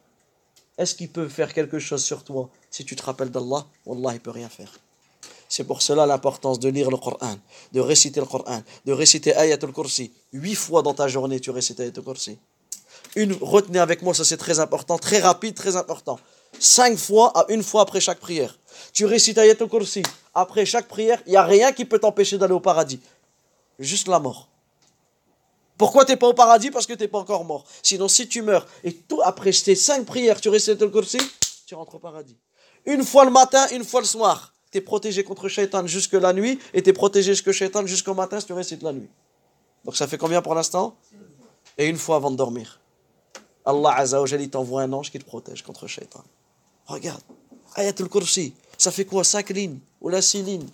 [0.76, 3.66] est-ce qu'il peut faire quelque chose sur toi si tu te rappelles d'Allah?
[3.84, 4.72] Wallah, il peut rien faire.
[5.48, 7.36] C'est pour cela l'importance de lire le Coran,
[7.72, 10.12] de réciter le Coran, de réciter Ayatul Kursi.
[10.32, 12.38] Huit fois dans ta journée, tu récites Ayatul Kursi.
[13.16, 16.18] Une, retenez avec moi, ça c'est très important, très rapide, très important
[16.61, 18.59] cinq fois à une fois après chaque prière.
[18.92, 20.02] Tu récites Ayatul Kursi.
[20.34, 23.00] Après chaque prière, il n'y a rien qui peut t'empêcher d'aller au paradis.
[23.78, 24.48] Juste la mort.
[25.76, 26.70] Pourquoi tu n'es pas au paradis?
[26.70, 27.64] Parce que tu n'es pas encore mort.
[27.82, 31.18] Sinon, si tu meurs et tout après tes cinq prières, tu récites Ayatul Kursi,
[31.66, 32.36] tu rentres au paradis.
[32.86, 34.52] Une fois le matin, une fois le soir.
[34.70, 38.14] Tu es protégé contre Shaitan jusque la nuit et tu es protégé jusque Shaitan jusqu'au
[38.14, 39.09] matin si tu récites la nuit.
[39.84, 40.96] Donc ça fait combien pour l'instant?
[41.78, 42.80] Et une fois avant de dormir.
[43.64, 46.22] Allah Azza wa t'envoie un ange qui te protège contre Shaitan.
[46.89, 47.20] Regarde,
[47.74, 50.68] Ayatul Kursi, ça fait quoi 5 lignes ou la 6 lignes?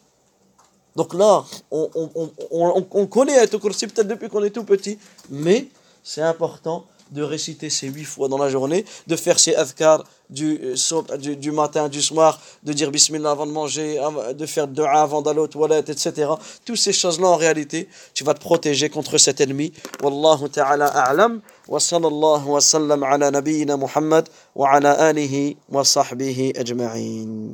[0.96, 4.98] Donc là, on, on, on, on connaît Ayatul Kursi peut-être depuis qu'on est tout petit,
[5.28, 5.66] mais
[6.02, 10.58] c'est important de réciter ces huit fois dans la journée, de faire ces adhkar du,
[10.62, 14.00] euh, matin, du soir, de dire bismillah avant de manger,
[14.34, 16.30] de faire dua avant d'aller aux toilettes, etc.
[16.64, 19.72] Toutes ces choses-là, en réalité, tu vas te protéger contre cet ennemi.
[20.02, 21.40] Wallahu ta'ala a'lam.
[21.68, 27.52] Wa sallallahu wa sallam ala nabiyyina Muhammad wa ala alihi wa sahbihi ajma'in.